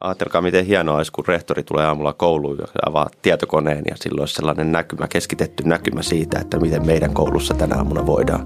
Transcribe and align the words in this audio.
Ajatelkaa, 0.00 0.40
miten 0.40 0.66
hienoa 0.66 0.96
olisi, 0.96 1.12
kun 1.12 1.24
rehtori 1.28 1.62
tulee 1.62 1.86
aamulla 1.86 2.12
kouluun 2.12 2.58
ja 2.58 2.66
avaa 2.86 3.08
tietokoneen 3.22 3.82
ja 3.90 3.96
silloin 3.96 4.20
olisi 4.20 4.34
sellainen 4.34 4.72
näkymä, 4.72 5.08
keskitetty 5.08 5.62
näkymä 5.66 6.02
siitä, 6.02 6.38
että 6.38 6.60
miten 6.60 6.86
meidän 6.86 7.14
koulussa 7.14 7.54
tänä 7.54 7.76
aamuna 7.76 8.06
voidaan. 8.06 8.44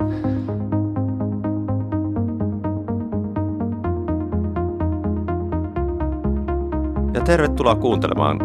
Ja 7.15 7.21
tervetuloa 7.21 7.75
kuuntelemaan 7.75 8.39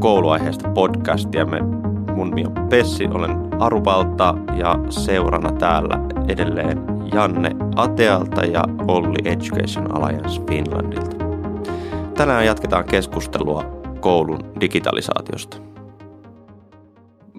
kouluaiheesta 0.00 0.68
podcastia. 0.68 1.46
Me, 1.46 1.60
mun 2.14 2.30
nimi 2.30 2.44
on 2.46 2.68
Pessi, 2.68 3.04
olen 3.04 3.62
Aruvalta 3.62 4.34
ja 4.58 4.78
seurana 4.88 5.52
täällä 5.52 5.98
edelleen 6.28 6.78
Janne 7.14 7.50
Atealta 7.76 8.44
ja 8.44 8.64
Olli 8.88 9.18
Education 9.24 9.96
Alliance 9.96 10.40
Finlandilta. 10.48 11.25
Tänään 12.16 12.46
jatketaan 12.46 12.84
keskustelua 12.84 13.64
koulun 14.00 14.52
digitalisaatiosta. 14.60 15.56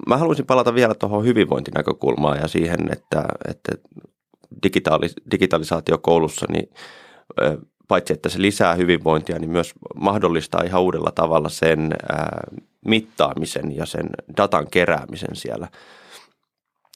Mä 0.08 0.18
haluaisin 0.18 0.46
palata 0.46 0.74
vielä 0.74 0.96
tuohon 0.96 1.26
hyvinvointinäkökulmaan 1.26 2.38
ja 2.38 2.48
siihen, 2.48 2.80
että, 2.92 3.26
että 3.48 3.72
digitaalis, 4.64 5.16
digitalisaatio 5.32 5.98
koulussa, 5.98 6.46
niin 6.50 6.70
paitsi 7.88 8.14
että 8.14 8.30
se 8.30 8.42
lisää 8.42 8.76
hyvinvointia, 8.76 9.40
niin 9.40 9.50
myös 9.52 9.74
mahdollistaa 9.96 10.64
ihan 10.64 10.82
uudella 10.82 11.12
tavalla 11.12 11.50
sen 11.50 11.94
mittaamisen 12.86 13.76
ja 13.76 13.86
sen 13.86 14.10
datan 14.38 14.68
keräämisen 14.72 15.36
siellä. 15.36 15.68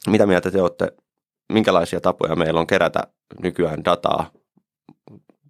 Mitä 0.08 0.26
mieltä 0.26 0.52
te 0.52 0.62
olette, 0.62 0.94
minkälaisia 1.54 2.02
tapoja 2.02 2.36
meillä 2.36 2.60
on 2.60 2.68
kerätä 2.68 3.04
nykyään 3.44 3.86
dataa 3.86 4.30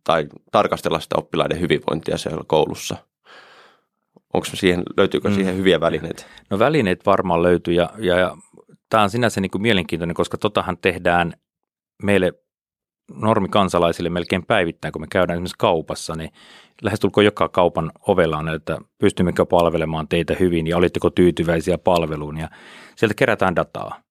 tai 0.04 0.28
tarkastella 0.52 1.00
sitä 1.00 1.16
oppilaiden 1.18 1.60
hyvinvointia 1.60 2.18
siellä 2.18 2.44
koulussa? 2.48 2.98
Onko 4.34 4.46
siihen, 4.54 4.84
löytyykö 4.98 5.30
mm. 5.30 5.36
siihen 5.36 5.58
hyviä 5.58 5.80
välineitä? 5.80 6.24
No 6.50 6.60
välineet 6.60 7.06
varmaan 7.06 7.44
löytyy 7.44 7.74
ja, 7.74 7.90
ja, 7.98 8.20
ja 8.20 8.38
tämä 8.90 9.04
on 9.04 9.10
sinänsä 9.10 9.42
niin 9.42 9.52
kuin 9.52 9.62
mielenkiintoinen, 9.62 10.16
koska 10.16 10.38
totahan 10.38 10.78
tehdään 10.78 11.34
meille 12.04 12.34
normikansalaisille 13.14 14.10
melkein 14.10 14.46
päivittäin, 14.46 14.92
kun 14.92 15.02
me 15.02 15.08
käydään 15.12 15.36
esimerkiksi 15.36 15.56
kaupassa, 15.58 16.16
niin 16.16 16.32
lähestulkoon 16.82 17.26
joka 17.26 17.50
kaupan 17.50 17.92
ovella 18.08 18.38
on, 18.38 18.50
että 18.50 18.78
pystymmekö 18.98 19.46
palvelemaan 19.46 20.08
teitä 20.08 20.36
hyvin 20.40 20.68
ja 20.68 20.78
olitteko 20.78 21.10
tyytyväisiä 21.10 21.78
palveluun 21.78 22.38
ja 22.38 22.50
sieltä 22.96 23.16
kerätään 23.16 23.56
dataa. 23.56 24.02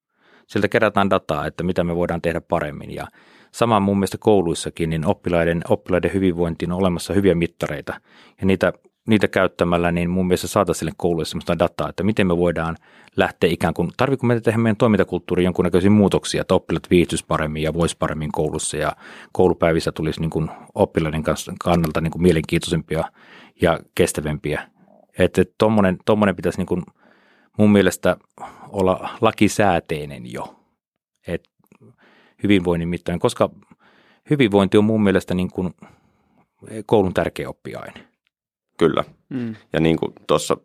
Sieltä 0.47 0.69
kerätään 0.69 1.11
dataa, 1.11 1.47
että 1.47 1.65
mitä 1.65 1.85
me 1.85 1.97
voidaan 1.97 2.23
tehdä 2.23 2.41
paremmin 2.41 2.95
ja 2.95 3.07
Sama 3.53 3.81
mun 3.81 3.99
mielestä 3.99 4.19
kouluissakin, 4.21 4.91
niin 4.91 5.07
oppilaiden, 5.07 5.63
oppilaiden 5.69 6.13
hyvinvointiin 6.15 6.73
on 6.73 6.79
olemassa 6.79 7.15
hyviä 7.15 7.35
mittareita 7.35 8.01
ja 8.41 8.47
niitä, 8.47 8.73
niitä 9.09 9.29
käyttämällä 9.29 9.93
niin 9.93 10.11
mun 10.11 10.27
mielestä 10.27 10.47
saataisiin 10.47 10.79
sille 10.79 10.93
kouluille 10.97 11.25
sellaista 11.25 11.59
dataa, 11.59 11.89
että 11.89 12.03
miten 12.03 12.27
me 12.27 12.37
voidaan 12.37 12.77
lähteä 13.17 13.51
ikään 13.51 13.75
kuin, 13.75 13.91
tarvitsetko 13.97 14.27
me 14.27 14.41
tehdä 14.41 14.59
meidän 14.59 14.77
toimintakulttuuriin 14.77 15.45
jonkunnäköisiä 15.45 15.91
muutoksia, 15.91 16.41
että 16.41 16.55
oppilaat 16.55 16.91
viihtyisi 16.91 17.25
paremmin 17.29 17.63
ja 17.63 17.75
voisi 17.75 17.97
paremmin 17.99 18.33
koulussa 18.33 18.77
ja 18.77 18.97
koulupäivissä 19.33 19.93
tulisi 19.93 20.21
niin 20.21 20.31
kuin 20.31 20.51
oppilaiden 20.75 21.23
kannalta 21.65 22.01
niin 22.01 22.11
kuin 22.11 22.23
mielenkiintoisempia 22.23 23.05
ja 23.63 23.81
kestävämpiä. 23.95 24.63
Että 25.19 25.45
tuommoinen, 25.59 25.99
tuommoinen 26.05 26.37
pitäisi 26.37 26.59
niin 26.59 26.67
kuin 26.67 26.83
mun 27.59 27.73
mielestä 27.73 28.17
olla 28.69 29.09
lakisääteinen 29.21 30.33
jo. 30.33 30.57
Et 31.27 31.50
hyvinvoinnin 32.43 32.89
mittainen, 32.89 33.21
koska 33.21 33.51
hyvinvointi 34.31 34.79
on 34.79 34.85
mun 34.85 35.03
mielestä 35.03 35.35
niin 35.35 35.51
kuin 35.51 35.75
koulun 36.87 37.15
tärkeä 37.15 37.49
oppiaine. 37.49 38.09
Kyllä. 38.79 39.05
Mm. 39.29 39.55
Ja 39.73 39.81
niin 39.81 39.97
kuin 39.97 40.13
tuossa 40.27 40.57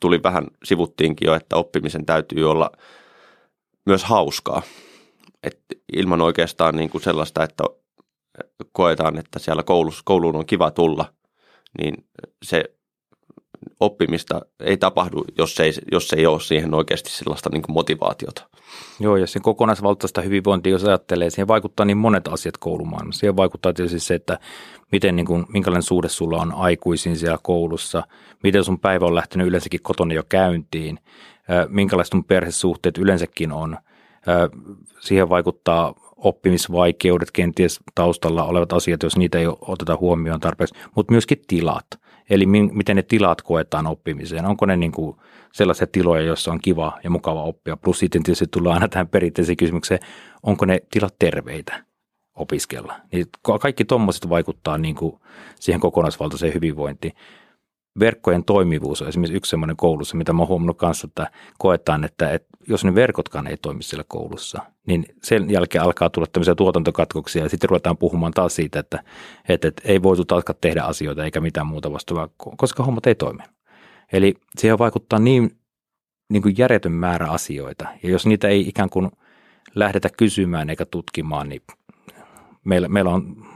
tuli 0.00 0.22
vähän, 0.22 0.46
sivuttiinkin 0.64 1.26
jo, 1.26 1.34
että 1.34 1.56
oppimisen 1.56 2.06
täytyy 2.06 2.50
olla 2.50 2.70
myös 3.86 4.04
hauskaa. 4.04 4.62
Et 5.42 5.60
ilman 5.92 6.20
oikeastaan 6.20 6.76
niin 6.76 6.90
kuin 6.90 7.02
sellaista, 7.02 7.44
että 7.44 7.64
koetaan, 8.72 9.18
että 9.18 9.38
siellä 9.38 9.62
koulussa, 9.62 10.02
kouluun 10.04 10.36
on 10.36 10.46
kiva 10.46 10.70
tulla, 10.70 11.12
niin 11.78 12.06
se 12.42 12.64
oppimista 13.80 14.40
ei 14.60 14.76
tapahdu, 14.76 15.24
jos 15.38 15.60
ei, 15.60 15.72
jos 15.92 16.12
ei 16.12 16.26
ole 16.26 16.40
siihen 16.40 16.74
oikeasti 16.74 17.10
sellaista 17.10 17.50
niin 17.52 17.62
kuin 17.62 17.74
motivaatiota. 17.74 18.48
Joo, 19.00 19.16
ja 19.16 19.26
sen 19.26 19.42
kokonaisvaltaista 19.42 20.20
hyvinvointia, 20.20 20.72
jos 20.72 20.84
ajattelee, 20.84 21.30
siihen 21.30 21.48
vaikuttaa 21.48 21.86
niin 21.86 21.96
monet 21.96 22.28
asiat 22.28 22.56
koulumaailmassa. 22.56 23.20
Siihen 23.20 23.36
vaikuttaa 23.36 23.72
tietysti 23.72 24.00
se, 24.00 24.14
että 24.14 24.38
miten, 24.92 25.16
niin 25.16 25.26
kuin, 25.26 25.46
minkälainen 25.48 25.82
suhde 25.82 26.08
sulla 26.08 26.38
on 26.38 26.52
aikuisiin 26.54 27.16
siellä 27.16 27.38
koulussa, 27.42 28.02
miten 28.42 28.64
sun 28.64 28.78
päivä 28.78 29.06
on 29.06 29.14
lähtenyt 29.14 29.46
yleensäkin 29.46 29.82
kotona 29.82 30.14
jo 30.14 30.22
käyntiin, 30.28 30.98
minkälaiset 31.68 32.12
sun 32.12 32.24
perhesuhteet 32.24 32.98
yleensäkin 32.98 33.52
on. 33.52 33.78
Siihen 35.00 35.28
vaikuttaa 35.28 35.94
oppimisvaikeudet, 36.16 37.30
kenties 37.30 37.80
taustalla 37.94 38.44
olevat 38.44 38.72
asiat, 38.72 39.02
jos 39.02 39.16
niitä 39.16 39.38
ei 39.38 39.46
oteta 39.60 39.96
huomioon 40.00 40.40
tarpeeksi, 40.40 40.74
mutta 40.94 41.12
myöskin 41.12 41.42
tilat– 41.46 41.86
Eli 42.30 42.46
miten 42.46 42.96
ne 42.96 43.02
tilat 43.02 43.42
koetaan 43.42 43.86
oppimiseen. 43.86 44.46
Onko 44.46 44.66
ne 44.66 44.76
niin 44.76 44.92
kuin 44.92 45.16
sellaisia 45.52 45.86
tiloja, 45.86 46.22
joissa 46.22 46.52
on 46.52 46.60
kiva 46.60 46.98
ja 47.04 47.10
mukava 47.10 47.42
oppia. 47.42 47.76
Plus 47.76 47.98
sitten 47.98 48.22
tietysti 48.22 48.46
tullaan 48.50 48.74
aina 48.74 48.88
tähän 48.88 49.08
perinteiseen 49.08 49.56
kysymykseen, 49.56 50.00
onko 50.42 50.64
ne 50.64 50.80
tilat 50.90 51.14
terveitä 51.18 51.84
opiskella. 52.34 52.94
Niin 53.12 53.26
kaikki 53.60 53.84
tuommoiset 53.84 54.28
vaikuttaa 54.28 54.78
niin 54.78 54.94
kuin 54.94 55.18
siihen 55.60 55.80
kokonaisvaltaiseen 55.80 56.54
hyvinvointiin 56.54 57.14
verkkojen 58.00 58.44
toimivuus 58.44 59.02
on 59.02 59.08
esimerkiksi 59.08 59.36
yksi 59.36 59.50
sellainen 59.50 59.76
koulussa, 59.76 60.16
mitä 60.16 60.32
mä 60.32 60.38
oon 60.38 60.48
huomannut 60.48 60.78
kanssa, 60.78 61.06
että 61.06 61.30
koetaan, 61.58 62.04
että, 62.04 62.30
että 62.30 62.48
jos 62.68 62.84
ne 62.84 62.94
verkotkaan 62.94 63.46
ei 63.46 63.56
toimi 63.56 63.82
siellä 63.82 64.04
koulussa, 64.08 64.62
niin 64.86 65.04
sen 65.22 65.50
jälkeen 65.50 65.84
alkaa 65.84 66.10
tulla 66.10 66.26
tämmöisiä 66.32 66.54
tuotantokatkoksia 66.54 67.42
ja 67.42 67.48
sitten 67.48 67.70
ruvetaan 67.70 67.96
puhumaan 67.96 68.32
taas 68.32 68.54
siitä, 68.54 68.80
että, 68.80 69.02
että, 69.48 69.68
että 69.68 69.82
ei 69.84 70.02
voitu 70.02 70.24
taas 70.24 70.44
tehdä 70.60 70.82
asioita 70.82 71.24
eikä 71.24 71.40
mitään 71.40 71.66
muuta 71.66 71.92
vastaavaa, 71.92 72.28
koska 72.56 72.84
hommat 72.84 73.06
ei 73.06 73.14
toimi. 73.14 73.42
Eli 74.12 74.34
siihen 74.58 74.78
vaikuttaa 74.78 75.18
niin, 75.18 75.50
niin 76.30 76.42
kuin 76.42 76.54
järjetön 76.58 76.92
määrä 76.92 77.26
asioita 77.30 77.88
ja 78.02 78.10
jos 78.10 78.26
niitä 78.26 78.48
ei 78.48 78.68
ikään 78.68 78.90
kuin 78.90 79.10
lähdetä 79.74 80.08
kysymään 80.16 80.70
eikä 80.70 80.86
tutkimaan, 80.86 81.48
niin 81.48 81.62
meillä, 82.64 82.88
meillä 82.88 83.10
on 83.10 83.51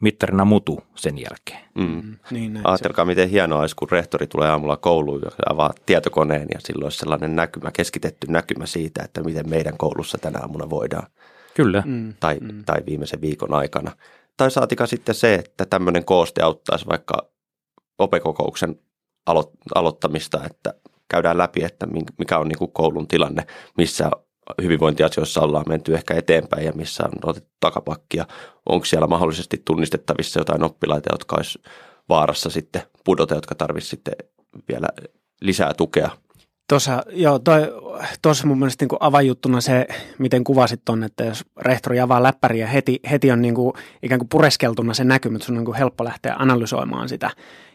mittarina 0.00 0.44
mutu 0.44 0.82
sen 0.94 1.18
jälkeen. 1.18 1.60
Mm. 1.74 1.84
mm. 1.84 2.16
Niin, 2.30 2.60
Ajatelkaa, 2.64 3.04
miten 3.04 3.28
hienoa 3.28 3.60
olisi, 3.60 3.76
kun 3.76 3.90
rehtori 3.90 4.26
tulee 4.26 4.48
aamulla 4.48 4.76
kouluun 4.76 5.22
ja 5.24 5.30
avaa 5.48 5.72
tietokoneen 5.86 6.46
ja 6.54 6.60
silloin 6.60 6.84
olisi 6.84 6.98
sellainen 6.98 7.36
näkymä, 7.36 7.70
keskitetty 7.72 8.26
näkymä 8.30 8.66
siitä, 8.66 9.02
että 9.02 9.22
miten 9.22 9.50
meidän 9.50 9.76
koulussa 9.78 10.18
tänä 10.18 10.38
aamuna 10.38 10.70
voidaan. 10.70 11.06
Kyllä. 11.54 11.82
Mm. 11.86 12.14
Tai, 12.20 12.38
mm. 12.40 12.64
tai 12.64 12.78
viimeisen 12.86 13.20
viikon 13.20 13.54
aikana. 13.54 13.92
Tai 14.36 14.50
saatika 14.50 14.86
sitten 14.86 15.14
se, 15.14 15.34
että 15.34 15.66
tämmöinen 15.66 16.04
kooste 16.04 16.42
auttaisi 16.42 16.86
vaikka 16.86 17.30
opekokouksen 17.98 18.78
alo- 19.30 19.52
aloittamista, 19.74 20.44
että 20.44 20.74
käydään 21.08 21.38
läpi, 21.38 21.64
että 21.64 21.86
mikä 22.18 22.38
on 22.38 22.48
niin 22.48 22.58
kuin 22.58 22.72
koulun 22.72 23.08
tilanne, 23.08 23.46
missä 23.76 24.10
hyvinvointiasioissa 24.62 25.40
ollaan 25.40 25.64
menty 25.68 25.94
ehkä 25.94 26.14
eteenpäin 26.14 26.66
ja 26.66 26.72
missä 26.72 27.04
on 27.04 27.30
otettu 27.30 27.50
takapakkia. 27.60 28.26
Onko 28.66 28.84
siellä 28.84 29.06
mahdollisesti 29.06 29.62
tunnistettavissa 29.64 30.40
jotain 30.40 30.62
oppilaita, 30.62 31.14
jotka 31.14 31.36
olisi 31.36 31.62
vaarassa 32.08 32.50
sitten 32.50 32.82
pudota, 33.04 33.34
jotka 33.34 33.54
tarvitsisi 33.54 33.90
sitten 33.90 34.14
vielä 34.68 34.86
lisää 35.40 35.74
tukea? 35.74 36.10
Tuossa, 36.68 37.02
joo, 37.12 37.38
toi, 37.38 37.60
tuossa 38.22 38.46
mun 38.46 38.58
mielestä 38.58 38.84
niin 38.84 38.98
avajuttuna 39.00 39.60
se, 39.60 39.86
miten 40.18 40.44
kuvasit 40.44 40.80
tuonne, 40.84 41.06
että 41.06 41.24
jos 41.24 41.44
rehtori 41.60 42.00
avaa 42.00 42.22
läppäriä, 42.22 42.66
heti, 42.66 43.00
heti 43.10 43.30
on 43.30 43.42
niin 43.42 43.54
kuin, 43.54 43.72
ikään 44.02 44.18
kuin 44.18 44.28
pureskeltuna 44.28 44.94
se 44.94 45.04
näkymä, 45.04 45.36
että 45.36 45.46
sun 45.46 45.54
on 45.54 45.58
niin 45.58 45.64
kuin 45.64 45.76
helppo 45.76 46.04
lähteä 46.04 46.36
analysoimaan 46.38 47.08
sitä. 47.08 47.30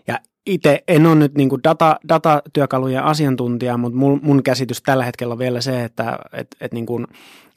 Ja 0.08 0.20
itse 0.46 0.84
en 0.88 1.06
ole 1.06 1.16
nyt 1.16 1.36
niin 1.36 1.50
data, 1.64 2.00
datatyökalujen 2.10 3.04
asiantuntija, 3.04 3.78
mutta 3.78 3.98
mun, 3.98 4.20
mun 4.24 4.44
käsitys 4.44 4.82
tällä 4.82 5.06
hetkellä 5.06 5.32
on 5.32 5.40
vielä 5.40 5.62
se, 5.62 5.84
että 5.84 6.20
et, 6.34 6.48
et 6.62 6.74
niin 6.74 6.86
kuin, 6.86 7.08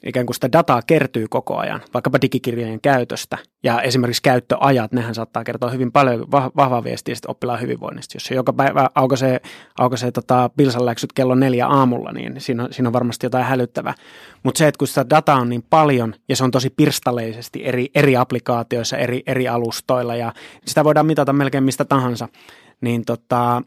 ikään 0.03 0.25
kuin 0.25 0.35
sitä 0.35 0.51
dataa 0.51 0.81
kertyy 0.87 1.27
koko 1.29 1.57
ajan, 1.57 1.81
vaikkapa 1.93 2.21
digikirjojen 2.21 2.81
käytöstä. 2.81 3.37
Ja 3.63 3.81
esimerkiksi 3.81 4.21
käyttöajat, 4.21 4.91
nehän 4.91 5.15
saattaa 5.15 5.43
kertoa 5.43 5.69
hyvin 5.69 5.91
paljon 5.91 6.31
vahvaa 6.31 6.83
viestiä 6.83 7.15
oppilaan 7.27 7.61
hyvinvoinnista. 7.61 8.15
Jos 8.15 8.23
se 8.23 8.35
joka 8.35 8.53
päivä 8.53 8.89
aukaisee, 8.95 9.41
aukaisee 9.79 10.11
tota 10.11 10.49
pilsanläksyt 10.57 11.13
kello 11.13 11.35
neljä 11.35 11.67
aamulla, 11.67 12.11
niin 12.11 12.41
siinä 12.41 12.63
on, 12.63 12.73
siinä 12.73 12.89
on 12.89 12.93
varmasti 12.93 13.25
jotain 13.25 13.45
hälyttävää. 13.45 13.93
Mutta 14.43 14.57
se, 14.57 14.67
että 14.67 14.79
kun 14.79 14.87
sitä 14.87 15.09
dataa 15.09 15.39
on 15.39 15.49
niin 15.49 15.63
paljon 15.69 16.15
ja 16.29 16.35
se 16.35 16.43
on 16.43 16.51
tosi 16.51 16.69
pirstaleisesti 16.69 17.65
eri, 17.65 17.87
eri 17.95 18.17
applikaatioissa, 18.17 18.97
eri, 18.97 19.23
eri 19.27 19.47
alustoilla 19.47 20.15
ja 20.15 20.33
sitä 20.65 20.83
voidaan 20.83 21.05
mitata 21.05 21.33
melkein 21.33 21.63
mistä 21.63 21.85
tahansa, 21.85 22.27
niin 22.81 23.05
tota, 23.05 23.61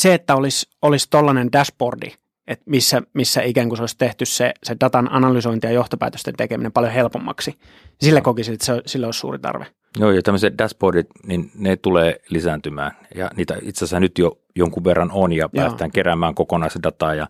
se, 0.00 0.14
että 0.14 0.36
olisi, 0.36 0.66
olisi 0.82 1.10
tollainen 1.10 1.52
dashboardi, 1.52 2.12
että 2.46 2.64
missä, 2.66 3.02
missä 3.14 3.42
ikään 3.42 3.68
kuin 3.68 3.76
se 3.76 3.82
olisi 3.82 3.98
tehty 3.98 4.26
se, 4.26 4.52
se 4.62 4.76
datan 4.80 5.12
analysointi 5.12 5.66
ja 5.66 5.72
johtopäätösten 5.72 6.34
tekeminen 6.36 6.72
paljon 6.72 6.92
helpommaksi. 6.92 7.54
Sille 8.00 8.20
kokisin, 8.20 8.54
että 8.54 8.66
se, 8.66 8.82
sille 8.86 9.06
olisi 9.06 9.20
suuri 9.20 9.38
tarve. 9.38 9.66
Joo, 9.98 10.10
ja 10.10 10.22
tämmöiset 10.22 10.58
dashboardit, 10.58 11.06
niin 11.26 11.50
ne 11.54 11.76
tulee 11.76 12.20
lisääntymään. 12.28 12.92
Ja 13.14 13.30
niitä 13.36 13.56
itse 13.62 13.84
asiassa 13.84 14.00
nyt 14.00 14.18
jo 14.18 14.38
jonkun 14.56 14.84
verran 14.84 15.10
on, 15.12 15.32
ja 15.32 15.48
Joo. 15.52 15.64
päästään 15.64 15.90
keräämään 15.90 16.34
kokonaisdataa. 16.34 17.14
Ja, 17.14 17.28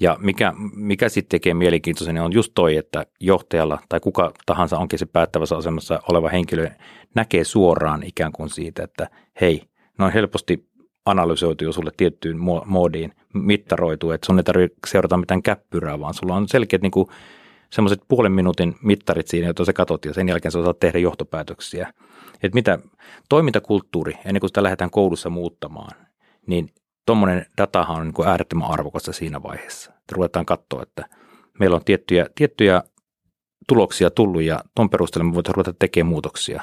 ja 0.00 0.16
mikä, 0.20 0.52
mikä 0.74 1.08
sitten 1.08 1.28
tekee 1.28 1.54
mielenkiintoisen, 1.54 2.14
niin 2.14 2.22
on 2.22 2.32
just 2.32 2.52
toi, 2.54 2.76
että 2.76 3.06
johtajalla 3.20 3.78
tai 3.88 4.00
kuka 4.00 4.32
tahansa 4.46 4.78
onkin 4.78 4.98
se 4.98 5.06
päättävässä 5.06 5.56
asemassa 5.56 6.00
oleva 6.08 6.28
henkilö 6.28 6.70
näkee 7.14 7.44
suoraan 7.44 8.02
ikään 8.02 8.32
kuin 8.32 8.50
siitä, 8.50 8.84
että 8.84 9.08
hei, 9.40 9.62
noin 9.98 10.12
helposti 10.12 10.68
analysoitu 11.04 11.64
jo 11.64 11.72
sulle 11.72 11.90
tiettyyn 11.96 12.36
moodiin, 12.66 13.12
mittaroitu, 13.34 14.10
että 14.10 14.26
sun 14.26 14.38
ei 14.38 14.44
tarvitse 14.44 14.76
seurata 14.86 15.16
mitään 15.16 15.42
käppyrää, 15.42 16.00
vaan 16.00 16.14
sulla 16.14 16.34
on 16.34 16.48
selkeät 16.48 16.82
niin 16.82 16.90
kuin 16.90 17.08
semmoiset 17.70 18.02
puolen 18.08 18.32
minuutin 18.32 18.76
mittarit 18.82 19.28
siinä, 19.28 19.46
joita 19.46 19.64
sä 19.64 19.72
katot 19.72 20.04
ja 20.04 20.14
sen 20.14 20.28
jälkeen 20.28 20.52
sä 20.52 20.58
osaat 20.58 20.80
tehdä 20.80 20.98
johtopäätöksiä. 20.98 21.92
Että 22.42 22.54
mitä 22.54 22.78
toimintakulttuuri, 23.28 24.14
ennen 24.24 24.40
kuin 24.40 24.48
sitä 24.48 24.62
lähdetään 24.62 24.90
koulussa 24.90 25.30
muuttamaan, 25.30 25.96
niin 26.46 26.68
tuommoinen 27.06 27.46
datahan 27.58 27.96
on 27.96 28.06
niin 28.06 28.14
kuin 28.14 28.28
äärettömän 28.28 28.70
arvokasta 28.70 29.12
siinä 29.12 29.42
vaiheessa. 29.42 29.90
Että 29.90 30.14
ruvetaan 30.14 30.46
katsoa, 30.46 30.82
että 30.82 31.04
meillä 31.60 31.76
on 31.76 31.84
tiettyjä, 31.84 32.26
tiettyjä 32.34 32.82
tuloksia 33.68 34.10
tullut 34.10 34.42
ja 34.42 34.60
tuon 34.76 34.90
perusteella 34.90 35.28
me 35.28 35.34
voidaan 35.34 35.54
ruveta 35.54 35.74
tekemään 35.78 36.10
muutoksia, 36.10 36.62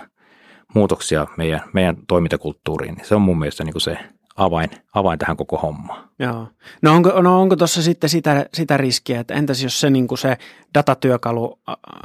muutoksia 0.73 1.27
meidän, 1.37 1.61
meidän 1.73 1.97
toimintakulttuuriin. 2.07 2.97
Se 3.03 3.15
on 3.15 3.21
mun 3.21 3.39
mielestä 3.39 3.63
niin 3.63 3.73
kuin 3.73 3.81
se 3.81 3.97
avain, 4.35 4.69
avain 4.93 5.19
tähän 5.19 5.37
koko 5.37 5.57
hommaan. 5.57 6.09
Joo. 6.19 6.47
No 6.81 6.93
onko, 6.93 7.21
no 7.21 7.41
onko 7.41 7.55
tuossa 7.55 7.81
sitten 7.81 8.09
sitä, 8.09 8.45
sitä 8.53 8.77
riskiä, 8.77 9.19
että 9.19 9.33
entäs 9.33 9.63
jos 9.63 9.79
se, 9.79 9.89
niin 9.89 10.07
kuin 10.07 10.17
se 10.17 10.37
datatyökalu 10.73 11.59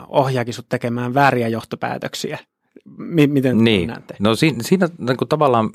ohjaakin 0.08 0.54
sut 0.54 0.68
tekemään 0.68 1.14
vääriä 1.14 1.48
johtopäätöksiä? 1.48 2.38
M- 2.96 3.30
miten 3.32 3.64
niin. 3.64 3.88
näette? 3.88 4.16
No 4.18 4.34
siinä, 4.34 4.58
siinä 4.62 4.88
niin 4.98 5.16
kuin 5.16 5.28
tavallaan 5.28 5.70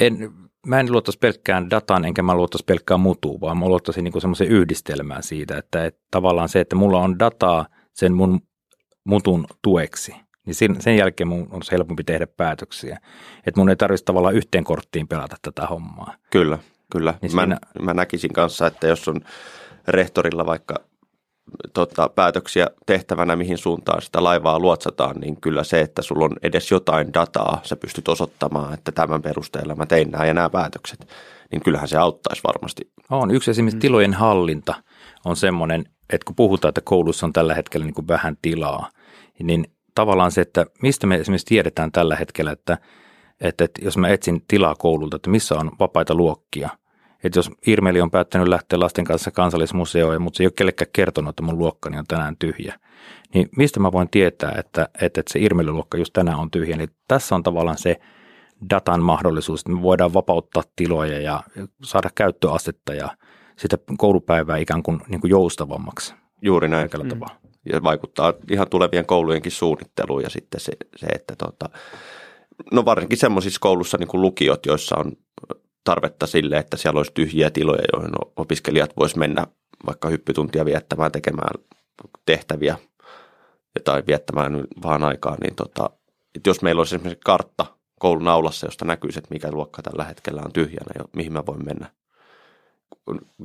en, 0.00 0.32
mä 0.66 0.80
en 0.80 0.92
luottaisi 0.92 1.18
pelkkään 1.18 1.70
dataan, 1.70 2.04
enkä 2.04 2.22
mä 2.22 2.34
luottaisi 2.34 2.64
pelkkään 2.64 3.00
mutuun, 3.00 3.40
vaan 3.40 3.58
mä 3.58 3.68
luottaisin 3.68 4.04
niin 4.04 4.20
semmoisen 4.20 4.48
yhdistelmään 4.48 5.22
siitä, 5.22 5.58
että, 5.58 5.84
että 5.84 6.00
tavallaan 6.10 6.48
se, 6.48 6.60
että 6.60 6.76
mulla 6.76 7.00
on 7.00 7.18
dataa 7.18 7.66
sen 7.92 8.12
mun 8.12 8.40
mutun 9.04 9.46
tueksi, 9.62 10.14
niin 10.46 10.54
sen, 10.54 10.80
sen 10.80 10.96
jälkeen 10.96 11.28
mun 11.28 11.48
on 11.50 11.60
helpompi 11.72 12.04
tehdä 12.04 12.26
päätöksiä. 12.26 12.98
Että 13.46 13.60
mun 13.60 13.68
ei 13.68 13.76
tarvitsisi 13.76 14.04
tavallaan 14.04 14.34
yhteen 14.34 14.64
korttiin 14.64 15.08
pelata 15.08 15.36
tätä 15.42 15.66
hommaa. 15.66 16.14
Kyllä, 16.30 16.58
kyllä. 16.92 17.14
Niin 17.22 17.34
mä, 17.34 17.40
siinä... 17.40 17.58
mä 17.82 17.94
näkisin 17.94 18.32
kanssa, 18.32 18.66
että 18.66 18.86
jos 18.86 19.08
on 19.08 19.20
rehtorilla 19.88 20.46
vaikka 20.46 20.74
tota, 21.72 22.08
päätöksiä 22.08 22.66
tehtävänä, 22.86 23.36
mihin 23.36 23.58
suuntaan 23.58 24.02
sitä 24.02 24.24
laivaa 24.24 24.58
luotsataan, 24.58 25.16
niin 25.20 25.40
kyllä 25.40 25.64
se, 25.64 25.80
että 25.80 26.02
sulla 26.02 26.24
on 26.24 26.36
edes 26.42 26.70
jotain 26.70 27.14
dataa, 27.14 27.60
sä 27.62 27.76
pystyt 27.76 28.08
osoittamaan, 28.08 28.74
että 28.74 28.92
tämän 28.92 29.22
perusteella 29.22 29.74
mä 29.74 29.86
tein 29.86 30.10
nämä 30.10 30.26
ja 30.26 30.34
nämä 30.34 30.50
päätökset, 30.50 31.08
niin 31.50 31.62
kyllähän 31.62 31.88
se 31.88 31.96
auttaisi 31.96 32.42
varmasti. 32.46 32.90
On. 33.10 33.30
Yksi 33.30 33.50
esimerkiksi 33.50 33.76
mm. 33.76 33.80
tilojen 33.80 34.14
hallinta 34.14 34.74
on 35.24 35.36
semmoinen, 35.36 35.84
että 36.10 36.24
kun 36.24 36.36
puhutaan, 36.36 36.70
että 36.70 36.80
koulussa 36.84 37.26
on 37.26 37.32
tällä 37.32 37.54
hetkellä 37.54 37.86
niin 37.86 37.94
kuin 37.94 38.08
vähän 38.08 38.36
tilaa, 38.42 38.90
niin 39.42 39.64
tavallaan 39.94 40.30
se, 40.30 40.40
että 40.40 40.66
mistä 40.82 41.06
me 41.06 41.14
esimerkiksi 41.14 41.46
tiedetään 41.46 41.92
tällä 41.92 42.16
hetkellä, 42.16 42.52
että, 42.52 42.78
että, 43.40 43.64
että 43.64 43.84
jos 43.84 43.96
mä 43.96 44.08
etsin 44.08 44.44
tilaa 44.48 44.74
koululta, 44.74 45.16
että 45.16 45.30
missä 45.30 45.54
on 45.54 45.70
vapaita 45.80 46.14
luokkia, 46.14 46.68
että 47.24 47.38
jos 47.38 47.50
Irmeli 47.66 48.00
on 48.00 48.10
päättänyt 48.10 48.48
lähteä 48.48 48.80
lasten 48.80 49.04
kanssa 49.04 49.30
kansallismuseoon, 49.30 50.22
mutta 50.22 50.36
se 50.36 50.42
ei 50.42 50.46
ole 50.46 50.52
kellekään 50.56 50.90
kertonut, 50.92 51.30
että 51.30 51.42
mun 51.42 51.58
luokkani 51.58 51.98
on 51.98 52.04
tänään 52.08 52.36
tyhjä, 52.38 52.78
niin 53.34 53.48
mistä 53.56 53.80
mä 53.80 53.92
voin 53.92 54.08
tietää, 54.10 54.52
että, 54.58 54.88
että, 54.94 55.04
että 55.06 55.32
se 55.32 55.38
Irmeli-luokka 55.38 55.98
just 55.98 56.12
tänään 56.12 56.38
on 56.38 56.50
tyhjä. 56.50 56.76
Niin 56.76 56.90
tässä 57.08 57.34
on 57.34 57.42
tavallaan 57.42 57.78
se 57.78 58.00
datan 58.70 59.02
mahdollisuus, 59.02 59.60
että 59.60 59.72
me 59.72 59.82
voidaan 59.82 60.14
vapauttaa 60.14 60.62
tiloja 60.76 61.20
ja 61.20 61.42
saada 61.84 62.10
käyttöastetta 62.14 62.94
ja 62.94 63.08
sitä 63.56 63.78
koulupäivää 63.98 64.56
ikään 64.56 64.82
kuin, 64.82 65.00
niin 65.08 65.20
kuin 65.20 65.30
joustavammaksi. 65.30 66.14
Juuri 66.42 66.68
näin. 66.68 66.90
Mm. 67.02 67.08
Tavalla 67.08 67.43
ja 67.72 67.82
vaikuttaa 67.82 68.34
ihan 68.50 68.68
tulevien 68.68 69.06
koulujenkin 69.06 69.52
suunnitteluun 69.52 70.22
ja 70.22 70.30
sitten 70.30 70.60
se, 70.60 70.72
se 70.96 71.06
että 71.06 71.36
tota, 71.36 71.68
no 72.72 72.84
varsinkin 72.84 73.18
semmoisissa 73.18 73.60
koulussa 73.60 73.98
niin 73.98 74.08
kuin 74.08 74.20
lukiot, 74.20 74.66
joissa 74.66 74.96
on 74.96 75.12
tarvetta 75.84 76.26
sille, 76.26 76.58
että 76.58 76.76
siellä 76.76 76.98
olisi 76.98 77.12
tyhjiä 77.14 77.50
tiloja, 77.50 77.82
joihin 77.92 78.12
opiskelijat 78.36 78.96
vois 78.96 79.16
mennä 79.16 79.46
vaikka 79.86 80.08
hyppytuntia 80.08 80.64
viettämään, 80.64 81.12
tekemään 81.12 81.64
tehtäviä 82.26 82.76
tai 83.84 84.02
viettämään 84.06 84.64
vaan 84.82 85.04
aikaa, 85.04 85.36
niin 85.40 85.54
tota, 85.54 85.90
että 86.34 86.50
jos 86.50 86.62
meillä 86.62 86.80
olisi 86.80 86.94
esimerkiksi 86.94 87.24
kartta 87.24 87.66
koulun 88.00 88.28
aulassa, 88.28 88.66
josta 88.66 88.84
näkyisi, 88.84 89.18
että 89.18 89.34
mikä 89.34 89.50
luokka 89.50 89.82
tällä 89.82 90.04
hetkellä 90.04 90.42
on 90.44 90.52
tyhjänä 90.52 90.92
ja 90.98 91.04
mihin 91.16 91.32
mä 91.32 91.46
voin 91.46 91.64
mennä. 91.64 91.90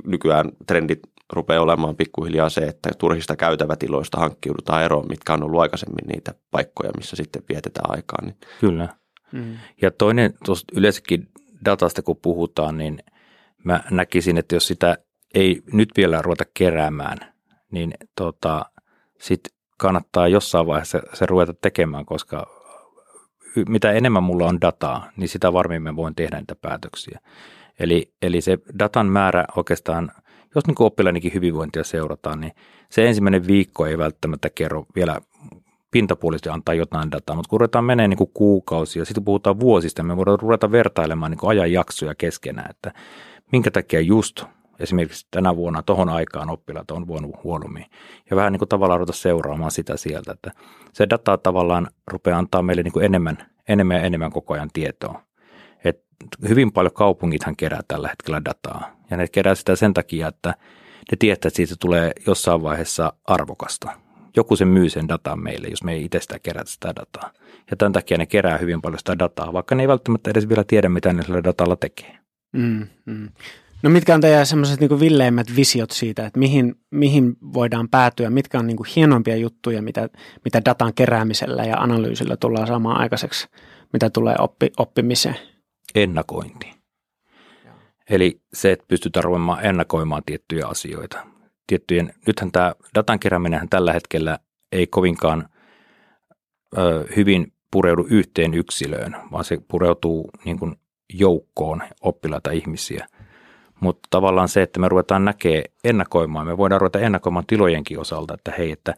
Nykyään 0.04 0.52
trendit 0.66 1.00
rupeaa 1.32 1.62
olemaan 1.62 1.96
pikkuhiljaa 1.96 2.48
se, 2.48 2.60
että 2.60 2.90
turhista 2.98 3.36
käytävätiloista 3.36 4.20
hankkiudutaan 4.20 4.82
eroon, 4.82 5.08
mitkä 5.08 5.34
on 5.34 5.42
ollut 5.42 5.60
aikaisemmin 5.60 6.06
niitä 6.06 6.34
paikkoja, 6.50 6.90
missä 6.96 7.16
sitten 7.16 7.42
vietetään 7.48 7.90
aikaa. 7.90 8.18
Niin. 8.22 8.36
Kyllä. 8.60 8.88
Mm. 9.32 9.56
Ja 9.82 9.90
toinen 9.90 10.34
tuosta 10.44 10.72
yleensäkin 10.76 11.28
datasta, 11.64 12.02
kun 12.02 12.16
puhutaan, 12.22 12.78
niin 12.78 12.98
mä 13.64 13.80
näkisin, 13.90 14.38
että 14.38 14.56
jos 14.56 14.66
sitä 14.66 14.98
ei 15.34 15.62
nyt 15.72 15.88
vielä 15.96 16.22
ruveta 16.22 16.44
keräämään, 16.54 17.18
niin 17.70 17.94
tota, 18.16 18.64
sitten 19.20 19.52
kannattaa 19.78 20.28
jossain 20.28 20.66
vaiheessa 20.66 21.00
se 21.14 21.26
ruveta 21.26 21.54
tekemään, 21.54 22.06
koska 22.06 22.46
mitä 23.68 23.92
enemmän 23.92 24.22
mulla 24.22 24.46
on 24.46 24.60
dataa, 24.60 25.10
niin 25.16 25.28
sitä 25.28 25.52
varmemmin 25.52 25.96
voin 25.96 26.14
tehdä 26.14 26.38
niitä 26.38 26.54
päätöksiä. 26.54 27.20
Eli, 27.80 28.12
eli 28.22 28.40
se 28.40 28.58
datan 28.78 29.06
määrä 29.06 29.44
oikeastaan– 29.56 30.12
jos 30.54 30.66
niin 30.66 30.76
oppilainikin 30.78 31.34
hyvinvointia 31.34 31.84
seurataan, 31.84 32.40
niin 32.40 32.52
se 32.90 33.08
ensimmäinen 33.08 33.46
viikko 33.46 33.86
ei 33.86 33.98
välttämättä 33.98 34.50
kerro 34.50 34.86
vielä 34.96 35.20
pintapuolisesti 35.90 36.48
antaa 36.48 36.74
jotain 36.74 37.10
dataa, 37.10 37.36
mutta 37.36 37.48
kun 37.48 37.60
ruvetaan 37.60 37.84
menee 37.84 38.08
niin 38.08 38.18
kuin 38.18 38.30
kuukausi 38.34 38.98
ja 38.98 39.04
sitten 39.04 39.24
puhutaan 39.24 39.60
vuosista, 39.60 40.02
me 40.02 40.16
voidaan 40.16 40.40
ruveta 40.40 40.72
vertailemaan 40.72 41.30
niin 41.30 41.50
ajanjaksoja 41.50 42.14
keskenään, 42.14 42.70
että 42.70 42.92
minkä 43.52 43.70
takia 43.70 44.00
just 44.00 44.44
esimerkiksi 44.78 45.26
tänä 45.30 45.56
vuonna 45.56 45.82
tohon 45.82 46.08
aikaan 46.08 46.50
oppilaat 46.50 46.90
on 46.90 47.08
voinut 47.08 47.44
huonommin. 47.44 47.86
Ja 48.30 48.36
vähän 48.36 48.52
niin 48.52 48.58
kuin 48.58 48.68
tavallaan 48.68 49.00
ruveta 49.00 49.12
seuraamaan 49.12 49.70
sitä 49.70 49.96
sieltä, 49.96 50.32
että 50.32 50.52
se 50.92 51.06
data 51.10 51.38
tavallaan 51.38 51.88
rupeaa 52.06 52.38
antaa 52.38 52.62
meille 52.62 52.82
niin 52.82 52.92
kuin 52.92 53.04
enemmän, 53.04 53.38
enemmän 53.68 53.96
ja 53.96 54.02
enemmän 54.02 54.30
koko 54.30 54.54
ajan 54.54 54.70
tietoa 54.72 55.22
hyvin 56.48 56.72
paljon 56.72 56.94
kaupungithan 56.94 57.56
kerää 57.56 57.80
tällä 57.88 58.08
hetkellä 58.08 58.44
dataa. 58.44 58.96
Ja 59.10 59.16
ne 59.16 59.28
kerää 59.28 59.54
sitä 59.54 59.76
sen 59.76 59.94
takia, 59.94 60.28
että 60.28 60.48
ne 61.10 61.16
tietää, 61.18 61.48
että 61.48 61.56
siitä 61.56 61.74
tulee 61.80 62.12
jossain 62.26 62.62
vaiheessa 62.62 63.12
arvokasta. 63.24 63.90
Joku 64.36 64.56
se 64.56 64.64
myy 64.64 64.88
sen 64.88 65.08
datan 65.08 65.42
meille, 65.42 65.68
jos 65.68 65.84
me 65.84 65.92
ei 65.92 66.04
itse 66.04 66.20
sitä 66.20 66.38
kerätä 66.38 66.70
sitä 66.70 66.88
dataa. 66.88 67.30
Ja 67.70 67.76
tämän 67.76 67.92
takia 67.92 68.18
ne 68.18 68.26
kerää 68.26 68.58
hyvin 68.58 68.82
paljon 68.82 68.98
sitä 68.98 69.18
dataa, 69.18 69.52
vaikka 69.52 69.74
ne 69.74 69.82
ei 69.82 69.88
välttämättä 69.88 70.30
edes 70.30 70.48
vielä 70.48 70.64
tiedä, 70.64 70.88
mitä 70.88 71.12
ne 71.12 71.22
sillä 71.22 71.44
datalla 71.44 71.76
tekee. 71.76 72.18
Mm, 72.52 72.86
mm. 73.06 73.28
No 73.82 73.90
mitkä 73.90 74.14
on 74.14 74.20
teidän 74.20 74.46
semmoiset 74.46 74.80
niin 74.80 75.00
villeimmät 75.00 75.56
visiot 75.56 75.90
siitä, 75.90 76.26
että 76.26 76.38
mihin, 76.38 76.74
mihin 76.90 77.36
voidaan 77.54 77.88
päätyä, 77.88 78.30
mitkä 78.30 78.58
on 78.58 78.66
niin 78.66 78.76
kuin 78.76 78.88
hienoimpia 78.96 79.36
juttuja, 79.36 79.82
mitä, 79.82 80.08
mitä 80.44 80.62
datan 80.64 80.94
keräämisellä 80.94 81.64
ja 81.64 81.76
analyysillä 81.76 82.36
tullaan 82.36 82.66
saamaan 82.66 83.00
aikaiseksi, 83.00 83.48
mitä 83.92 84.10
tulee 84.10 84.34
oppi, 84.38 84.70
oppimiseen? 84.76 85.36
Ennakointi. 85.94 86.80
Eli 88.10 88.40
se, 88.52 88.72
että 88.72 88.84
pystytään 88.88 89.24
ruvemaan 89.24 89.64
ennakoimaan 89.64 90.22
tiettyjä 90.26 90.66
asioita. 90.66 91.26
Tiettyjen, 91.66 92.14
nythän 92.26 92.52
tämä 92.52 92.74
datan 92.94 93.18
kerääminen 93.18 93.68
tällä 93.68 93.92
hetkellä 93.92 94.38
ei 94.72 94.86
kovinkaan 94.86 95.48
ö, 96.78 97.06
hyvin 97.16 97.52
pureudu 97.70 98.06
yhteen 98.10 98.54
yksilöön, 98.54 99.16
vaan 99.32 99.44
se 99.44 99.58
pureutuu 99.68 100.30
niin 100.44 100.58
kuin 100.58 100.76
joukkoon 101.12 101.82
oppilaita 102.00 102.50
ihmisiä. 102.50 103.06
Mutta 103.80 104.08
tavallaan 104.10 104.48
se, 104.48 104.62
että 104.62 104.80
me 104.80 104.88
ruvetaan 104.88 105.24
näkee 105.24 105.64
ennakoimaan, 105.84 106.46
me 106.46 106.56
voidaan 106.56 106.80
ruveta 106.80 106.98
ennakoimaan 106.98 107.46
tilojenkin 107.46 108.00
osalta, 108.00 108.34
että 108.34 108.52
hei, 108.58 108.72
että 108.72 108.94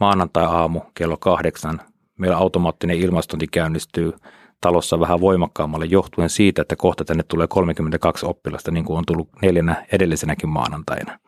maanantai-aamu 0.00 0.80
kello 0.94 1.16
kahdeksan 1.16 1.80
meillä 2.18 2.36
automaattinen 2.36 2.98
ilmastointi 2.98 3.46
käynnistyy 3.46 4.12
talossa 4.60 5.00
vähän 5.00 5.20
voimakkaammalle 5.20 5.86
johtuen 5.86 6.30
siitä, 6.30 6.62
että 6.62 6.76
kohta 6.76 7.04
tänne 7.04 7.22
tulee 7.22 7.46
32 7.46 8.26
oppilasta, 8.26 8.70
niin 8.70 8.84
kuin 8.84 8.98
on 8.98 9.04
tullut 9.06 9.28
neljänä 9.42 9.86
edellisenäkin 9.92 10.48
maanantaina. 10.48 11.18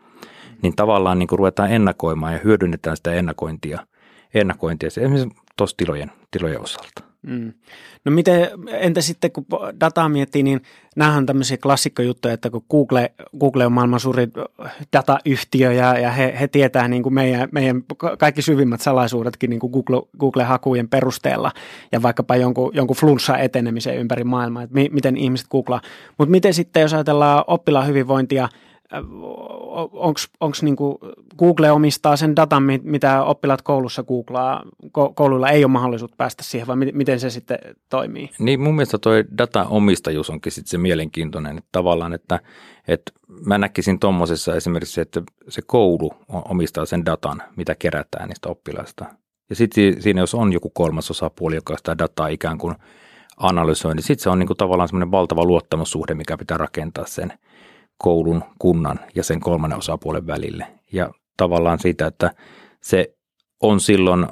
Niin 0.63 0.77
tavallaan 0.77 1.19
niin 1.19 1.27
kuin 1.27 1.39
ruvetaan 1.39 1.73
ennakoimaan 1.73 2.33
ja 2.33 2.41
hyödynnetään 2.45 2.97
sitä 2.97 3.13
ennakointia, 3.13 3.87
ennakointia 4.35 4.87
esimerkiksi 4.87 5.29
tuossa 5.57 5.77
tilojen, 5.77 6.13
tilojen 6.31 6.61
osalta. 6.63 7.08
Mm. 7.23 7.53
No 8.05 8.13
miten, 8.13 8.49
entä 8.69 9.01
sitten 9.01 9.33
kun 9.33 9.47
dataa 9.81 10.09
miettii, 10.09 10.43
niin 10.43 10.61
nämähän 10.97 11.19
on 11.19 11.27
tämmöisiä 11.27 11.57
klassikkojuttuja, 11.57 12.35
että 12.35 12.51
kun 12.51 12.65
Google, 12.71 13.13
Google 13.41 13.67
on 13.67 13.73
maailman 13.73 14.01
suuri 14.01 14.29
datayhtiö 14.93 15.73
ja, 15.73 15.99
ja 15.99 16.11
he, 16.11 16.37
he 16.41 16.49
tietää 16.49 16.89
niin 16.89 17.03
kuin 17.03 17.15
meidän, 17.15 17.49
meidän 17.53 17.85
kaikki 18.19 18.43
syvimmät 18.43 18.81
salaisuudetkin 18.81 19.51
niin 19.51 19.61
kuin 19.61 19.73
Google, 19.73 20.03
Google-hakujen 20.19 20.89
perusteella 20.89 21.53
ja 21.93 22.03
vaikkapa 22.03 22.37
jonkun, 22.37 22.71
jonkun 22.75 22.97
flunssa 22.97 23.39
etenemisen 23.39 23.97
ympäri 23.97 24.25
maailmaa, 24.25 24.63
että 24.63 24.75
mi, 24.75 24.89
miten 24.93 25.17
ihmiset 25.17 25.49
googlaa. 25.49 25.81
Mutta 26.19 26.31
miten 26.31 26.55
sitten, 26.55 26.81
jos 26.81 26.95
ajatellaan 26.95 27.45
oppilaan 27.47 27.87
hyvinvointia– 27.87 28.49
onko 30.41 30.57
niinku 30.63 30.99
Google 31.39 31.71
omistaa 31.71 32.17
sen 32.17 32.37
datan, 32.37 32.63
mitä 32.83 33.23
oppilaat 33.23 33.63
koulussa 33.63 34.03
googlaa, 34.03 34.63
kouluilla 35.15 35.51
ei 35.51 35.65
ole 35.65 35.73
mahdollisuutta 35.73 36.17
päästä 36.17 36.43
siihen, 36.43 36.67
vai 36.67 36.77
miten 36.77 37.21
se 37.21 37.31
sitten 37.31 37.59
toimii? 37.89 38.31
Niin 38.39 38.61
mun 38.61 38.75
mielestä 38.75 38.99
toi 38.99 39.25
data-omistajuus 39.39 40.31
onkin 40.31 40.53
sitten 40.53 40.71
se 40.71 40.79
mielenkiintoinen, 40.79 41.59
että 41.59 41.69
tavallaan, 41.73 42.13
että, 42.13 42.41
että 42.89 43.13
mä 43.47 43.59
näkisin 43.59 43.99
tuommoisessa 43.99 44.57
esimerkiksi, 44.57 45.01
että 45.01 45.23
se 45.49 45.63
koulu 45.67 46.13
omistaa 46.29 46.87
sen 46.87 47.07
datan, 47.07 47.43
mitä 47.57 47.75
kerätään 47.75 48.29
niistä 48.29 48.49
oppilaista. 48.49 49.05
Ja 49.51 49.57
sitten 49.57 50.03
siinä, 50.03 50.21
jos 50.21 50.35
on 50.35 50.53
joku 50.53 50.71
kolmas 50.71 51.11
osapuoli, 51.11 51.55
joka 51.55 51.77
sitä 51.77 51.99
dataa 51.99 52.29
ikään 52.29 52.59
kuin 52.59 52.75
analysoi, 53.37 53.95
niin 53.95 54.03
sitten 54.03 54.23
se 54.23 54.31
on 54.31 54.39
niin 54.39 54.47
kuin 54.47 54.57
tavallaan 54.57 54.89
semmoinen 54.89 55.11
valtava 55.11 55.45
luottamussuhde, 55.45 56.15
mikä 56.15 56.37
pitää 56.37 56.57
rakentaa 56.57 57.07
sen– 57.07 57.33
koulun, 57.99 58.45
kunnan 58.59 59.01
ja 59.15 59.25
sen 59.25 59.41
kolmannen 59.41 59.79
osapuolen 59.79 60.27
välille. 60.27 60.67
Ja 60.93 61.11
tavallaan 61.37 61.79
siitä, 61.79 62.07
että 62.07 62.31
se 62.83 63.15
on 63.63 63.81
silloin 63.81 64.27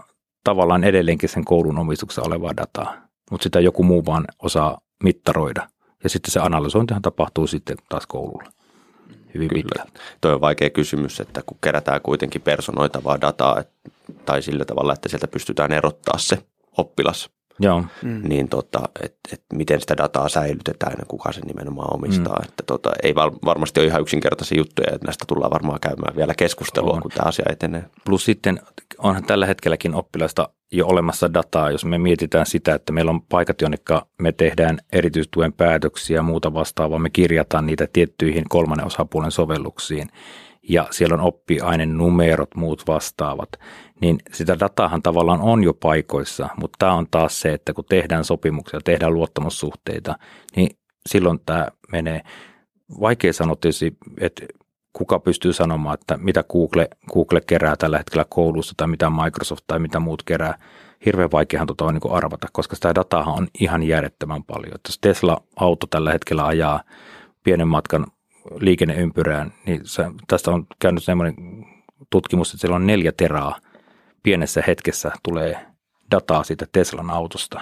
tavallaan 0.45 0.85
edelleenkin 0.85 1.29
sen 1.29 1.45
koulun 1.45 1.79
omistuksessa 1.79 2.23
olevaa 2.23 2.57
dataa, 2.57 2.97
mutta 3.31 3.43
sitä 3.43 3.61
joku 3.61 3.83
muu 3.83 4.07
vaan 4.07 4.25
osaa 4.43 4.81
mittaroida. 5.03 5.69
Ja 6.05 6.11
sitten 6.11 6.33
se 6.33 6.41
analysointihan 6.41 7.03
tapahtuu 7.03 7.47
sitten 7.47 7.77
taas 7.89 8.07
koululla 8.07 8.57
hyvin 9.37 9.49
Kyllä. 9.49 9.63
pitkälti. 9.63 10.01
Tuo 10.21 10.33
on 10.35 10.41
vaikea 10.41 10.71
kysymys, 10.71 11.21
että 11.21 11.43
kun 11.47 11.59
kerätään 11.61 12.01
kuitenkin 12.03 12.43
personoitavaa 12.43 13.21
dataa, 13.21 13.65
tai 14.25 14.43
sillä 14.43 14.65
tavalla, 14.65 14.93
että 14.93 15.09
sieltä 15.09 15.29
pystytään 15.29 15.73
erottaa 15.73 16.19
se 16.19 16.39
oppilas 16.79 17.31
Joo. 17.61 17.85
Mm. 18.03 18.29
niin 18.29 18.49
tota, 18.49 18.81
että 19.03 19.19
et 19.33 19.43
miten 19.53 19.81
sitä 19.81 19.97
dataa 19.97 20.29
säilytetään 20.29 20.95
ja 20.99 21.05
kuka 21.09 21.33
se 21.33 21.41
nimenomaan 21.41 21.95
omistaa. 21.95 22.39
Mm. 22.39 22.49
Että 22.49 22.63
tota, 22.67 22.93
ei 23.03 23.15
varmasti 23.45 23.81
ole 23.81 23.87
ihan 23.87 24.03
yksinkertaisia 24.03 24.59
juttuja, 24.59 24.89
että 24.95 25.07
näistä 25.07 25.25
tullaan 25.29 25.51
varmaan 25.51 25.81
käymään 25.81 26.17
vielä 26.17 26.35
keskustelua, 26.35 26.93
on. 26.93 27.03
kun 27.03 27.11
tämä 27.11 27.29
asia 27.29 27.45
etenee. 27.51 27.85
Plus 28.05 28.25
sitten 28.25 28.61
onhan 28.99 29.25
tällä 29.25 29.47
hetkelläkin 29.47 29.95
oppilaista 29.95 30.49
jo 30.73 30.87
olemassa 30.87 31.35
dataa, 31.35 31.71
jos 31.71 31.85
me 31.85 31.99
mietitään 31.99 32.47
sitä, 32.47 32.75
että 32.75 32.93
meillä 32.93 33.11
on 33.11 33.23
paikat, 33.23 33.61
jonne 33.61 33.79
me 34.19 34.33
tehdään 34.33 34.79
erityistuen 34.93 35.53
päätöksiä 35.53 36.17
ja 36.17 36.23
muuta 36.23 36.55
vastaavaa, 36.55 36.99
me 36.99 37.11
kirjataan 37.11 37.67
niitä 37.67 37.89
tiettyihin 37.93 38.45
kolmannen 38.49 38.87
osapuolen 38.87 39.31
sovelluksiin 39.31 40.09
ja 40.69 40.87
siellä 40.91 41.15
on 41.15 41.21
oppiainen 41.21 41.99
numerot, 41.99 42.55
muut 42.55 42.83
vastaavat, 42.87 43.49
niin 44.01 44.19
sitä 44.33 44.59
datahan 44.59 45.03
tavallaan 45.03 45.41
on 45.41 45.65
jo 45.65 45.75
paikoissa, 45.75 46.49
mutta 46.61 46.77
tämä 46.79 46.93
on 46.93 47.07
taas 47.11 47.41
se, 47.41 47.53
että 47.53 47.73
kun 47.73 47.85
tehdään 47.85 48.25
sopimuksia, 48.25 48.81
tehdään 48.85 49.15
luottamussuhteita, 49.15 50.19
niin 50.57 50.69
silloin 51.09 51.41
tämä 51.47 51.69
menee. 51.93 52.21
Vaikea 53.01 53.33
sanoa 53.33 53.57
tietysti, 53.61 53.97
että 54.21 54.47
kuka 54.93 55.19
pystyy 55.19 55.53
sanomaan, 55.53 55.95
että 55.95 56.17
mitä 56.17 56.45
Google, 56.53 56.89
Google 57.13 57.41
kerää 57.41 57.77
tällä 57.77 57.99
hetkellä 57.99 58.25
koulussa 58.29 58.75
tai 58.77 58.89
mitä 58.89 59.11
Microsoft 59.11 59.65
tai 59.67 59.79
mitä 59.79 60.01
muut 60.01 60.23
kerää. 60.23 60.59
Hirveän 61.07 61.33
vaikeahan 61.33 61.67
tuota 61.67 61.85
on 61.85 61.95
niin 61.95 62.13
arvata, 62.13 62.47
koska 62.53 62.75
sitä 62.75 62.95
datahan 62.95 63.35
on 63.35 63.49
ihan 63.61 63.83
järjettömän 63.83 64.45
paljon. 64.45 64.75
Että 64.75 64.89
jos 64.89 64.99
Tesla-auto 64.99 65.87
tällä 65.87 66.13
hetkellä 66.13 66.47
ajaa 66.47 66.83
pienen 67.43 67.69
matkan 67.69 68.07
liikenneympyrään, 68.61 69.53
niin 69.67 69.81
se, 69.85 70.05
tästä 70.29 70.51
on 70.51 70.67
käynyt 70.79 71.05
semmoinen 71.05 71.35
tutkimus, 72.11 72.51
että 72.51 72.61
siellä 72.61 72.77
on 72.77 72.87
neljä 72.87 73.13
teraa 73.13 73.57
pienessä 74.23 74.63
hetkessä 74.67 75.11
tulee 75.23 75.67
dataa 76.11 76.45
siitä 76.45 76.67
Teslan 76.73 77.11
autosta. 77.11 77.61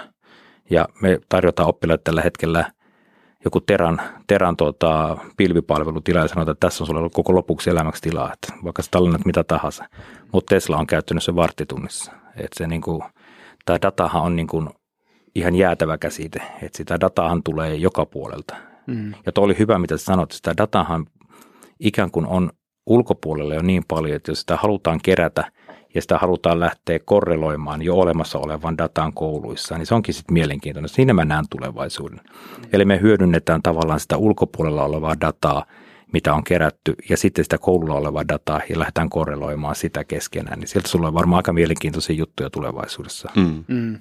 Ja 0.69 0.87
me 1.01 1.19
tarjotaan 1.29 1.69
oppilaille 1.69 2.01
tällä 2.03 2.21
hetkellä 2.21 2.71
joku 3.45 3.61
Teran, 3.61 4.01
teran 4.27 4.57
tuota, 4.57 5.17
pilvipalvelutila 5.37 6.19
ja 6.19 6.27
sanotaan, 6.27 6.53
että 6.53 6.67
tässä 6.67 6.83
on 6.83 6.87
sulla 6.87 7.09
koko 7.09 7.35
lopuksi 7.35 7.69
elämäksi 7.69 8.01
tilaa, 8.01 8.33
että 8.33 8.53
vaikka 8.63 8.81
sä 8.81 8.87
tallennat 8.91 9.25
mitä 9.25 9.43
tahansa. 9.43 9.85
Mutta 10.31 10.55
Tesla 10.55 10.77
on 10.77 10.87
käyttänyt 10.87 11.23
sen 11.23 11.35
varttitunnissa. 11.35 12.11
Että 12.35 12.57
se 12.57 12.67
niinku, 12.67 13.03
tämä 13.65 13.79
datahan 13.81 14.21
on 14.21 14.35
niinku 14.35 14.65
ihan 15.35 15.55
jäätävä 15.55 15.97
käsite, 15.97 16.41
että 16.61 16.77
sitä 16.77 16.99
datahan 16.99 17.43
tulee 17.43 17.75
joka 17.75 18.05
puolelta. 18.05 18.55
Mm. 18.87 19.13
Ja 19.25 19.31
tuo 19.31 19.43
oli 19.43 19.55
hyvä, 19.59 19.79
mitä 19.79 19.97
sanoit, 19.97 20.27
että 20.27 20.35
sitä 20.35 20.53
datahan 20.57 21.05
ikään 21.79 22.11
kuin 22.11 22.25
on 22.25 22.49
ulkopuolella 22.85 23.53
jo 23.55 23.61
niin 23.61 23.83
paljon, 23.87 24.15
että 24.15 24.31
jos 24.31 24.39
sitä 24.39 24.57
halutaan 24.57 24.99
kerätä 25.03 25.51
ja 25.95 26.01
sitä 26.01 26.17
halutaan 26.17 26.59
lähteä 26.59 26.99
korreloimaan 27.05 27.81
jo 27.81 27.95
olemassa 27.95 28.39
olevan 28.39 28.77
datan 28.77 29.13
kouluissa, 29.13 29.77
niin 29.77 29.85
se 29.85 29.95
onkin 29.95 30.13
sitten 30.13 30.33
mielenkiintoinen. 30.33 30.89
Siinä 30.89 31.13
mä 31.13 31.25
näen 31.25 31.45
tulevaisuuden. 31.49 32.19
Mm. 32.23 32.63
Eli 32.73 32.85
me 32.85 33.01
hyödynnetään 33.01 33.61
tavallaan 33.61 33.99
sitä 33.99 34.17
ulkopuolella 34.17 34.83
olevaa 34.83 35.15
dataa, 35.21 35.65
mitä 36.13 36.33
on 36.33 36.43
kerätty, 36.43 36.95
ja 37.09 37.17
sitten 37.17 37.45
sitä 37.45 37.57
koululla 37.57 37.95
olevaa 37.95 38.27
dataa, 38.27 38.61
ja 38.69 38.79
lähdetään 38.79 39.09
korreloimaan 39.09 39.75
sitä 39.75 40.03
keskenään. 40.03 40.59
Niin 40.59 40.67
sieltä 40.67 40.89
sulla 40.89 41.07
on 41.07 41.13
varmaan 41.13 41.39
aika 41.39 41.53
mielenkiintoisia 41.53 42.15
juttuja 42.15 42.49
tulevaisuudessa. 42.49 43.29
Mm. 43.35 43.63
Mm. 43.67 43.99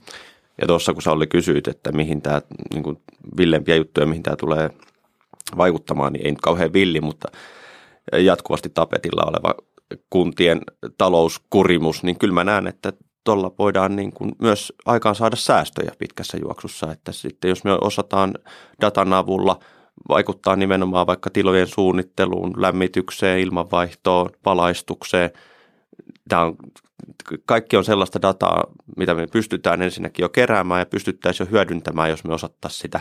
Ja 0.60 0.66
tuossa 0.66 0.92
kun 0.92 1.02
sä 1.02 1.12
oli 1.12 1.26
kysyit, 1.26 1.68
että 1.68 1.92
mihin 1.92 2.22
tämä, 2.22 2.42
niin 2.74 2.82
kuin 2.82 3.02
villempiä 3.36 3.76
juttuja, 3.76 4.06
mihin 4.06 4.22
tämä 4.22 4.36
tulee 4.36 4.70
vaikuttamaan, 5.56 6.12
niin 6.12 6.26
ei 6.26 6.32
nyt 6.32 6.40
kauhean 6.40 6.72
villi, 6.72 7.00
mutta 7.00 7.28
jatkuvasti 8.18 8.68
tapetilla 8.68 9.22
oleva 9.26 9.54
kuntien 10.10 10.60
talouskurimus, 10.98 12.02
niin 12.02 12.18
kyllä 12.18 12.34
mä 12.34 12.44
näen, 12.44 12.66
että 12.66 12.92
tuolla 13.24 13.52
voidaan 13.58 13.96
niin 13.96 14.12
kuin 14.12 14.32
myös 14.38 14.72
aikaan 14.86 15.14
saada 15.14 15.36
säästöjä 15.36 15.92
pitkässä 15.98 16.38
juoksussa, 16.42 16.92
että 16.92 17.12
sitten 17.12 17.48
jos 17.48 17.64
me 17.64 17.72
osataan 17.80 18.34
datan 18.80 19.12
avulla 19.12 19.58
vaikuttaa 20.08 20.56
nimenomaan 20.56 21.06
vaikka 21.06 21.30
tilojen 21.30 21.66
suunnitteluun, 21.66 22.54
lämmitykseen, 22.56 23.40
ilmanvaihtoon, 23.40 24.30
valaistukseen, 24.44 25.30
tämä 26.28 26.42
on 26.42 26.56
kaikki 27.46 27.76
on 27.76 27.84
sellaista 27.84 28.22
dataa, 28.22 28.64
mitä 28.96 29.14
me 29.14 29.26
pystytään 29.26 29.82
ensinnäkin 29.82 30.22
jo 30.22 30.28
keräämään 30.28 30.78
ja 30.78 30.86
pystyttäisiin 30.86 31.46
jo 31.46 31.50
hyödyntämään, 31.50 32.10
jos 32.10 32.24
me 32.24 32.34
osattaisiin 32.34 32.80
sitä, 32.80 33.00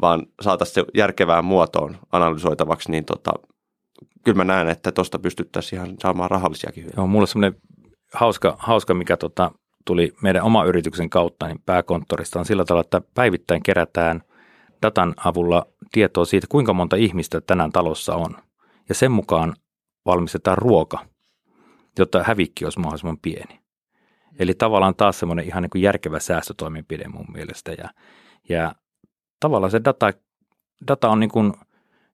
vaan 0.00 0.26
saataisiin 0.40 0.74
se 0.74 0.84
järkevään 0.94 1.44
muotoon 1.44 1.96
analysoitavaksi, 2.12 2.90
niin 2.90 3.04
tota, 3.04 3.32
kyllä 4.24 4.36
mä 4.36 4.44
näen, 4.44 4.68
että 4.68 4.92
tuosta 4.92 5.18
pystyttäisiin 5.18 5.80
ihan 5.82 5.96
saamaan 6.02 6.30
rahallisiakin 6.30 6.82
hyötyjä. 6.82 7.00
Joo, 7.00 7.06
mulla 7.06 7.22
on 7.22 7.28
semmoinen 7.28 7.60
hauska, 8.14 8.56
hauska 8.58 8.94
mikä 8.94 9.16
tota, 9.16 9.50
tuli 9.84 10.14
meidän 10.22 10.42
oma 10.42 10.64
yrityksen 10.64 11.10
kautta 11.10 11.46
niin 11.46 11.62
pääkonttorista 11.66 12.38
on 12.38 12.44
sillä 12.44 12.64
tavalla, 12.64 12.84
että 12.84 13.00
päivittäin 13.14 13.62
kerätään 13.62 14.22
datan 14.82 15.14
avulla 15.24 15.66
tietoa 15.92 16.24
siitä, 16.24 16.46
kuinka 16.50 16.72
monta 16.72 16.96
ihmistä 16.96 17.40
tänään 17.40 17.72
talossa 17.72 18.14
on. 18.14 18.36
Ja 18.88 18.94
sen 18.94 19.12
mukaan 19.12 19.54
valmistetaan 20.06 20.58
ruoka– 20.58 20.98
jotta 22.02 22.22
hävikki 22.22 22.64
olisi 22.64 22.80
mahdollisimman 22.80 23.18
pieni. 23.18 23.60
Eli 24.38 24.54
tavallaan 24.54 24.94
taas 24.94 25.18
semmoinen 25.18 25.44
ihan 25.44 25.62
niin 25.62 25.70
kuin 25.70 25.82
järkevä 25.82 26.18
säästötoimenpide 26.18 27.08
mun 27.08 27.26
mielestä. 27.32 27.72
Ja, 27.72 27.88
ja 28.48 28.74
tavallaan 29.40 29.70
se 29.70 29.80
data, 29.84 30.12
data 30.88 31.08
on 31.08 31.20
niin 31.20 31.30
kuin 31.30 31.52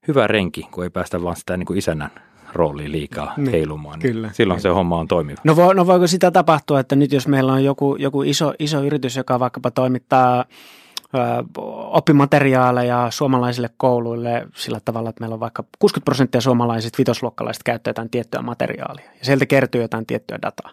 hyvä 0.08 0.26
renki, 0.26 0.68
kun 0.70 0.84
ei 0.84 0.90
päästä 0.90 1.22
vaan 1.22 1.36
sitä 1.36 1.56
niin 1.56 1.66
kuin 1.66 1.78
isännän 1.78 2.10
rooliin 2.52 2.92
liikaa 2.92 3.34
niin, 3.36 3.50
heilumaan. 3.50 3.98
Niin 3.98 4.12
kyllä. 4.12 4.30
Silloin 4.32 4.60
se 4.60 4.68
homma 4.68 4.98
on 4.98 5.08
toimiva. 5.08 5.40
No, 5.44 5.56
vo, 5.56 5.72
no 5.72 5.86
voiko 5.86 6.06
sitä 6.06 6.30
tapahtua, 6.30 6.80
että 6.80 6.96
nyt 6.96 7.12
jos 7.12 7.28
meillä 7.28 7.52
on 7.52 7.64
joku, 7.64 7.96
joku 7.96 8.22
iso, 8.22 8.54
iso 8.58 8.82
yritys, 8.82 9.16
joka 9.16 9.40
vaikkapa 9.40 9.70
toimittaa– 9.70 10.44
oppimateriaaleja 11.90 13.06
suomalaisille 13.10 13.70
kouluille 13.76 14.46
sillä 14.54 14.80
tavalla, 14.84 15.10
että 15.10 15.20
meillä 15.20 15.34
on 15.34 15.40
vaikka 15.40 15.64
60 15.78 16.04
prosenttia 16.04 16.40
suomalaisista 16.40 16.98
vitosluokkalaiset 16.98 17.62
käyttää 17.62 17.90
jotain 17.90 18.10
tiettyä 18.10 18.42
materiaalia 18.42 19.10
ja 19.18 19.24
sieltä 19.24 19.46
kertyy 19.46 19.82
jotain 19.82 20.06
tiettyä 20.06 20.38
dataa. 20.42 20.70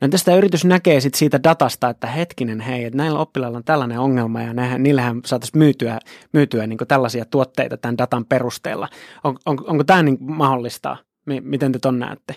No 0.00 0.08
tästä 0.08 0.36
yritys 0.36 0.64
näkee 0.64 1.00
sit 1.00 1.14
siitä 1.14 1.40
datasta, 1.42 1.88
että 1.88 2.06
hetkinen 2.06 2.60
hei, 2.60 2.84
että 2.84 2.96
näillä 2.96 3.18
oppilailla 3.18 3.58
on 3.58 3.64
tällainen 3.64 3.98
ongelma 3.98 4.42
ja 4.42 4.54
nehän, 4.54 4.82
niillähän 4.82 5.20
saataisiin 5.24 5.58
myytyä, 5.58 5.98
myytyä 6.32 6.66
niin 6.66 6.78
tällaisia 6.88 7.24
tuotteita 7.24 7.76
tämän 7.76 7.98
datan 7.98 8.24
perusteella. 8.24 8.88
On, 9.24 9.36
on, 9.46 9.58
onko 9.66 9.84
tämä 9.84 10.02
niin 10.02 10.18
mahdollista? 10.20 10.96
Miten 11.40 11.72
te 11.72 11.78
ton 11.78 11.98
näette? 11.98 12.34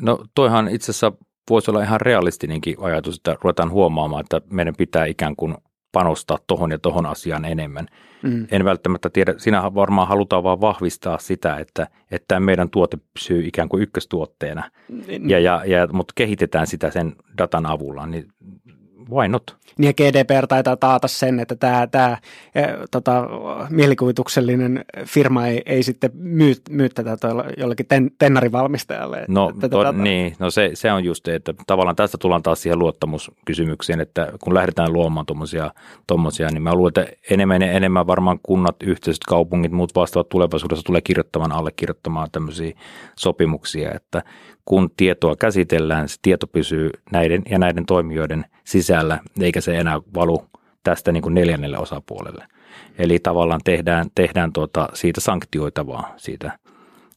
No 0.00 0.24
toihan 0.34 0.68
itse 0.68 0.90
asiassa 0.90 1.12
voisi 1.50 1.70
olla 1.70 1.82
ihan 1.82 2.00
realistinenkin 2.00 2.76
ajatus, 2.80 3.16
että 3.16 3.36
ruvetaan 3.42 3.70
huomaamaan, 3.70 4.20
että 4.20 4.40
meidän 4.50 4.74
pitää 4.78 5.04
ikään 5.04 5.36
kuin 5.36 5.54
panostaa 5.92 6.38
tohon 6.46 6.70
ja 6.70 6.78
tohon 6.78 7.06
asiaan 7.06 7.44
enemmän. 7.44 7.86
Mm. 8.22 8.46
En 8.50 8.64
välttämättä 8.64 9.10
tiedä, 9.10 9.34
siinä 9.36 9.74
varmaan 9.74 10.08
halutaan 10.08 10.42
vaan 10.42 10.60
vahvistaa 10.60 11.18
sitä, 11.18 11.56
että, 11.56 11.88
että 12.10 12.40
meidän 12.40 12.70
tuote 12.70 12.98
pysyy 13.14 13.46
ikään 13.46 13.68
kuin 13.68 13.82
ykköstuotteena, 13.82 14.70
mm. 14.88 15.30
ja, 15.30 15.38
ja, 15.38 15.62
ja, 15.66 15.88
mutta 15.92 16.12
kehitetään 16.16 16.66
sitä 16.66 16.90
sen 16.90 17.16
datan 17.38 17.66
avulla, 17.66 18.06
niin 18.06 18.28
why 19.10 19.28
not? 19.28 19.56
Niin 19.78 19.86
ja 19.88 19.92
GDPR 19.92 20.46
taitaa 20.46 20.76
taata 20.76 21.08
sen, 21.08 21.40
että 21.40 21.56
tämä, 21.56 21.86
tämä 21.86 22.18
e, 22.54 22.62
tota, 22.90 23.28
mielikuvituksellinen 23.70 24.84
firma 25.04 25.46
ei, 25.46 25.62
ei 25.66 25.82
sitten 25.82 26.10
myy, 26.14 26.54
myy 26.70 26.88
tätä 26.88 27.16
jollekin 27.56 27.86
ten, 27.86 28.10
tennarivalmistajalle. 28.18 29.24
No, 29.28 29.52
tätä, 29.60 29.68
to, 29.68 29.92
niin, 29.92 30.36
no 30.38 30.50
se, 30.50 30.70
se 30.74 30.92
on 30.92 31.04
just, 31.04 31.28
että 31.28 31.54
tavallaan 31.66 31.96
tästä 31.96 32.18
tullaan 32.18 32.42
taas 32.42 32.62
siihen 32.62 32.78
luottamuskysymykseen, 32.78 34.00
että 34.00 34.32
kun 34.44 34.54
lähdetään 34.54 34.92
luomaan 34.92 35.26
tuommoisia, 36.06 36.48
niin 36.50 36.62
mä 36.62 36.74
luulen, 36.74 36.92
että 36.96 37.12
enemmän 37.30 37.62
ja 37.62 37.72
enemmän 37.72 38.06
varmaan 38.06 38.38
kunnat, 38.42 38.76
yhteisöt, 38.82 39.24
kaupungit, 39.24 39.72
muut 39.72 39.94
vastaavat 39.94 40.28
tulevaisuudessa 40.28 40.84
tulee 40.84 41.00
kirjoittamaan, 41.00 41.52
allekirjoittamaan 41.52 42.28
tämmöisiä 42.32 42.72
sopimuksia, 43.16 43.92
että 43.94 44.22
kun 44.64 44.90
tietoa 44.96 45.36
käsitellään, 45.36 46.08
se 46.08 46.16
tieto 46.22 46.46
pysyy 46.46 46.90
näiden 47.12 47.42
ja 47.50 47.58
näiden 47.58 47.86
toimijoiden 47.86 48.44
sisällä, 48.98 49.20
eikä 49.40 49.60
se 49.60 49.78
enää 49.78 50.00
valu 50.14 50.46
tästä 50.82 51.12
niin 51.12 51.22
kuin 51.22 51.34
neljännelle 51.34 51.78
osapuolelle. 51.78 52.48
Eli 52.98 53.18
tavallaan 53.18 53.60
tehdään, 53.64 54.06
tehdään 54.14 54.52
tuota 54.52 54.88
siitä 54.94 55.20
sanktioitavaa 55.20 56.14
siitä, 56.16 56.58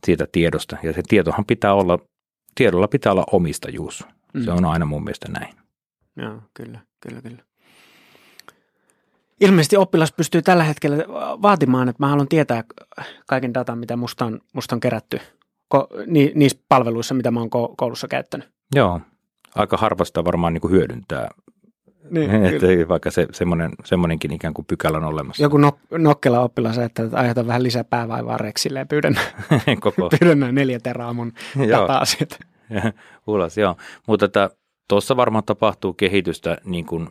siitä 0.06 0.28
tiedosta. 0.32 0.78
Ja 0.84 0.94
se 0.94 1.02
tietohan 1.10 1.46
pitää 1.46 1.74
olla, 1.74 2.00
tiedolla 2.56 2.88
pitää 2.88 3.12
olla 3.12 3.24
omistajuus. 3.32 4.06
Mm. 4.34 4.44
Se 4.44 4.52
on 4.52 4.66
aina 4.66 4.86
mun 4.86 5.04
mielestä 5.04 5.32
näin. 5.32 5.54
Joo, 6.16 6.42
kyllä, 6.54 6.80
kyllä, 7.00 7.22
kyllä. 7.22 7.44
Ilmeisesti 9.40 9.78
oppilas 9.78 10.12
pystyy 10.12 10.42
tällä 10.42 10.64
hetkellä 10.64 10.96
vaatimaan, 11.42 11.90
että 11.90 12.04
mä 12.04 12.08
haluan 12.08 12.28
tietää 12.28 12.64
kaiken 13.28 13.54
datan, 13.54 13.78
mitä 13.78 13.96
musta 13.96 14.26
on, 14.26 14.40
musta 14.54 14.76
on 14.76 14.80
kerätty 14.80 15.20
ko, 15.68 15.88
ni, 16.08 16.32
niissä 16.36 16.60
palveluissa, 16.70 17.14
mitä 17.14 17.32
mä 17.32 17.40
oon 17.40 17.50
koulussa 17.78 18.08
käyttänyt. 18.08 18.50
Joo, 18.76 19.02
aika 19.56 19.78
harvasta 19.78 20.26
varmaan 20.26 20.54
niin 20.54 20.62
kuin 20.62 20.72
hyödyntää 20.72 21.30
niin, 22.10 22.32
että 22.46 22.68
vaikka 22.90 23.12
se, 23.12 23.28
semmoinen, 23.32 23.72
semmoinenkin 23.86 24.34
ikään 24.34 24.54
kuin 24.54 24.66
pykälä 24.66 24.98
on 24.98 25.04
olemassa. 25.04 25.44
Joku 25.44 25.58
nok, 25.58 25.80
nokkela 25.92 26.40
oppilas 26.40 26.78
että 26.78 27.04
aiheuta 27.12 27.48
vähän 27.48 27.64
lisää 27.64 27.84
päävaivaa 27.84 28.38
reksille 28.38 28.80
ja 28.80 28.86
pyydän, 28.86 29.16
Koko. 29.80 30.10
pyydän 30.20 30.56
neljä 30.56 30.80
teraa 30.80 31.14
mun 31.14 31.34
dataa 31.70 32.04
Ulos, 33.28 33.58
joo. 33.58 33.76
Mutta 34.08 34.28
tuossa 34.88 35.18
varmaan 35.18 35.44
tapahtuu 35.44 35.94
kehitystä 35.94 36.58
niin 36.66 36.86
kuin 36.86 37.10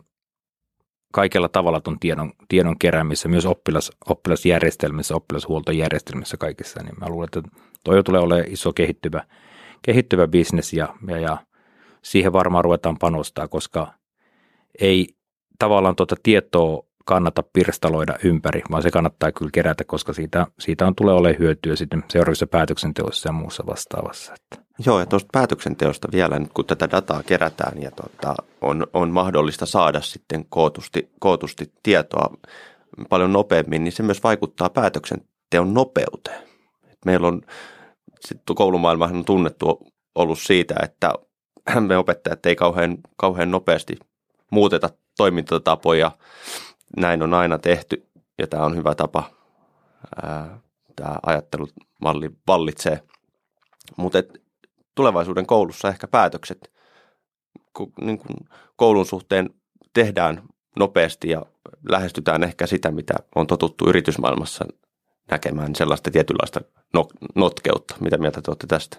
kaikella 1.13 1.49
tavalla 1.49 1.81
tuon 1.81 1.99
tiedon, 1.99 2.31
tiedon 2.47 2.79
keräämisessä, 2.79 3.29
myös 3.29 3.45
oppilas, 3.45 3.91
oppilasjärjestelmissä, 4.09 5.15
oppilashuoltojärjestelmissä 5.15 6.37
kaikissa, 6.37 6.83
niin 6.83 6.95
mä 6.99 7.09
luulen, 7.09 7.29
että 7.35 7.57
toi 7.83 8.03
tulee 8.03 8.21
olemaan 8.21 8.51
iso 8.51 8.73
kehittyvä, 8.73 9.23
kehittyvä 9.81 10.27
bisnes 10.27 10.73
ja, 10.73 10.95
ja, 11.07 11.17
ja 11.17 11.37
siihen 12.01 12.33
varmaan 12.33 12.63
ruvetaan 12.63 12.97
panostaa, 12.97 13.47
koska 13.47 13.93
ei 14.81 15.07
tavallaan 15.59 15.95
tuota 15.95 16.15
tietoa 16.23 16.83
kannata 17.05 17.43
pirstaloida 17.53 18.15
ympäri, 18.23 18.61
vaan 18.71 18.83
se 18.83 18.91
kannattaa 18.91 19.31
kyllä 19.31 19.51
kerätä, 19.53 19.83
koska 19.83 20.13
siitä, 20.13 20.47
siitä 20.59 20.87
on 20.87 20.95
tulee 20.95 21.15
olemaan 21.15 21.39
hyötyä 21.39 21.75
sitten 21.75 22.03
seuraavissa 22.09 22.47
päätöksenteossa 22.47 23.29
ja 23.29 23.33
muussa 23.33 23.63
vastaavassa. 23.67 24.33
Että. 24.33 24.65
Joo, 24.85 24.99
ja 24.99 25.05
tuosta 25.05 25.29
päätöksenteosta 25.31 26.07
vielä, 26.11 26.39
nyt 26.39 26.53
kun 26.53 26.65
tätä 26.65 26.91
dataa 26.91 27.23
kerätään 27.23 27.81
ja 27.81 27.91
tota, 27.91 28.35
on, 28.61 28.87
on 28.93 29.09
mahdollista 29.09 29.65
saada 29.65 30.01
sitten 30.01 30.45
kootusti, 30.49 31.09
kootusti 31.19 31.73
tietoa 31.83 32.37
paljon 33.09 33.33
nopeammin, 33.33 33.83
niin 33.83 33.91
se 33.91 34.03
myös 34.03 34.23
vaikuttaa 34.23 34.69
päätöksenteon 34.69 35.73
nopeuteen. 35.73 36.43
Meillä 37.05 37.27
on 37.27 37.41
sitten 38.19 38.55
koulumaailmahan 38.55 39.15
on 39.15 39.25
tunnettu 39.25 39.87
ollut 40.15 40.39
siitä, 40.39 40.75
että 40.83 41.13
me 41.87 41.97
opettajat 41.97 42.45
ei 42.45 42.55
kauhean, 42.55 42.97
kauhean 43.17 43.51
nopeasti 43.51 43.97
muuteta 44.51 44.89
toimintatapoja. 45.17 46.11
Näin 46.97 47.23
on 47.23 47.33
aina 47.33 47.57
tehty 47.57 48.07
ja 48.37 48.47
tämä 48.47 48.63
on 48.63 48.75
hyvä 48.75 48.95
tapa. 48.95 49.23
Tämä 50.95 51.15
ajattelumalli 51.25 52.29
vallitsee. 52.47 53.03
Mutta 53.97 54.23
tulevaisuuden 54.95 55.45
koulussa 55.45 55.89
ehkä 55.89 56.07
päätökset 56.07 56.71
niin 58.01 58.19
koulun 58.75 59.05
suhteen 59.05 59.49
tehdään 59.93 60.41
nopeasti 60.79 61.29
ja 61.29 61.45
lähestytään 61.89 62.43
ehkä 62.43 62.67
sitä, 62.67 62.91
mitä 62.91 63.13
on 63.35 63.47
totuttu 63.47 63.89
yritysmaailmassa 63.89 64.65
näkemään, 65.31 65.75
sellaista 65.75 66.11
tietynlaista 66.11 66.61
notkeutta. 67.35 67.95
Mitä 67.99 68.17
mieltä 68.17 68.41
te 68.41 68.51
olette 68.51 68.67
tästä? 68.67 68.97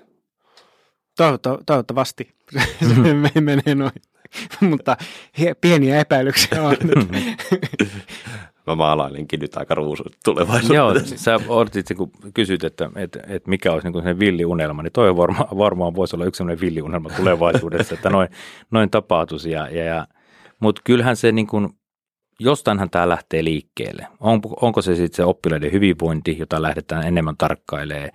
Toivottavasti 1.66 2.34
se 3.34 3.40
menee 3.40 3.74
noin. 3.74 3.92
Mutta 4.70 4.96
pieniä 5.60 6.00
epäilyksiä 6.00 6.62
on. 6.62 6.76
Mä 8.66 8.74
maalailinkin 8.74 9.40
nyt 9.40 9.56
aika 9.56 9.74
ruusut 9.74 10.16
tulevaisuudessa. 10.24 11.30
Joo, 11.30 11.38
sä 11.40 11.40
odotit, 11.48 11.86
kun 11.96 12.10
kysyt, 12.34 12.64
että, 12.64 12.90
että, 12.96 13.20
että 13.28 13.50
mikä 13.50 13.72
olisi 13.72 13.88
niin 13.90 14.18
villiunelma, 14.18 14.82
niin 14.82 14.92
toi 14.92 15.16
varma, 15.16 15.48
varmaan 15.58 15.94
voisi 15.94 16.16
olla 16.16 16.24
yksi 16.24 16.38
sellainen 16.38 16.60
villiunelma 16.60 17.10
tulevaisuudessa, 17.10 17.94
että 17.94 18.10
noin, 18.10 18.28
noin 18.70 18.90
tapahtuisi. 18.90 19.50
Ja, 19.50 19.68
ja, 19.68 19.84
ja, 19.84 20.06
mutta 20.60 20.80
kyllähän 20.84 21.16
se 21.16 21.32
niin 21.32 21.46
kuin, 21.46 21.68
jostainhan 22.42 22.90
tämä 22.90 23.08
lähtee 23.08 23.44
liikkeelle. 23.44 24.06
On, 24.20 24.40
onko 24.60 24.82
se 24.82 24.94
sitten 24.94 25.16
se 25.16 25.24
oppilaiden 25.24 25.72
hyvinvointi, 25.72 26.36
jota 26.38 26.62
lähdetään 26.62 27.06
enemmän 27.06 27.36
tarkkailemaan, 27.36 28.10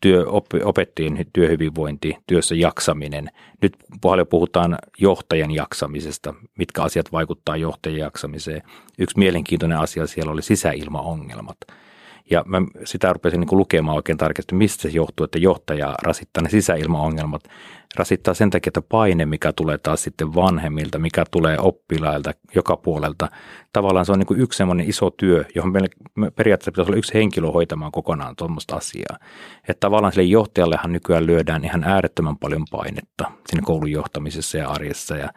työ, 0.00 0.24
opettajien 0.64 1.26
työhyvinvointi, 1.32 2.16
työssä 2.26 2.54
jaksaminen. 2.54 3.30
Nyt 3.62 3.76
paljon 4.00 4.26
puhutaan 4.26 4.78
johtajan 4.98 5.50
jaksamisesta, 5.50 6.34
mitkä 6.58 6.82
asiat 6.82 7.12
vaikuttaa 7.12 7.56
johtajan 7.56 7.98
jaksamiseen. 7.98 8.62
Yksi 8.98 9.18
mielenkiintoinen 9.18 9.78
asia 9.78 10.06
siellä 10.06 10.32
oli 10.32 10.42
sisäilmaongelmat. 10.42 11.56
Ja 12.30 12.44
mä 12.46 12.62
sitä 12.84 13.12
rupesin 13.12 13.40
niin 13.40 13.58
lukemaan 13.58 13.96
oikein 13.96 14.18
tarkasti, 14.18 14.54
mistä 14.54 14.82
se 14.82 14.88
johtuu, 14.88 15.24
että 15.24 15.38
johtaja 15.38 15.94
rasittaa 16.02 16.42
ne 16.42 16.50
sisäilmaongelmat. 16.50 17.42
Rasittaa 17.96 18.34
sen 18.34 18.50
takia, 18.50 18.70
että 18.70 18.82
paine, 18.82 19.26
mikä 19.26 19.52
tulee 19.52 19.78
taas 19.78 20.02
sitten 20.02 20.34
vanhemmilta, 20.34 20.98
mikä 20.98 21.24
tulee 21.30 21.56
oppilailta 21.58 22.32
joka 22.54 22.76
puolelta, 22.76 23.28
tavallaan 23.72 24.06
se 24.06 24.12
on 24.12 24.18
niin 24.18 24.26
kuin 24.26 24.40
yksi 24.40 24.56
semmoinen 24.56 24.88
iso 24.88 25.10
työ, 25.10 25.44
johon 25.54 25.72
meillä 25.72 25.88
periaatteessa 26.36 26.72
pitäisi 26.72 26.90
olla 26.90 26.98
yksi 26.98 27.14
henkilö 27.14 27.50
hoitamaan 27.50 27.92
kokonaan 27.92 28.36
tuommoista 28.36 28.76
asiaa. 28.76 29.18
Että 29.68 29.80
tavallaan 29.80 30.12
sille 30.12 30.24
johtajallehan 30.24 30.92
nykyään 30.92 31.26
lyödään 31.26 31.64
ihan 31.64 31.84
äärettömän 31.84 32.38
paljon 32.38 32.64
painetta 32.70 33.32
siinä 33.48 33.62
koulun 33.66 33.90
johtamisessa 33.90 34.58
ja 34.58 34.68
arjessa. 34.68 35.16
Ja 35.16 35.28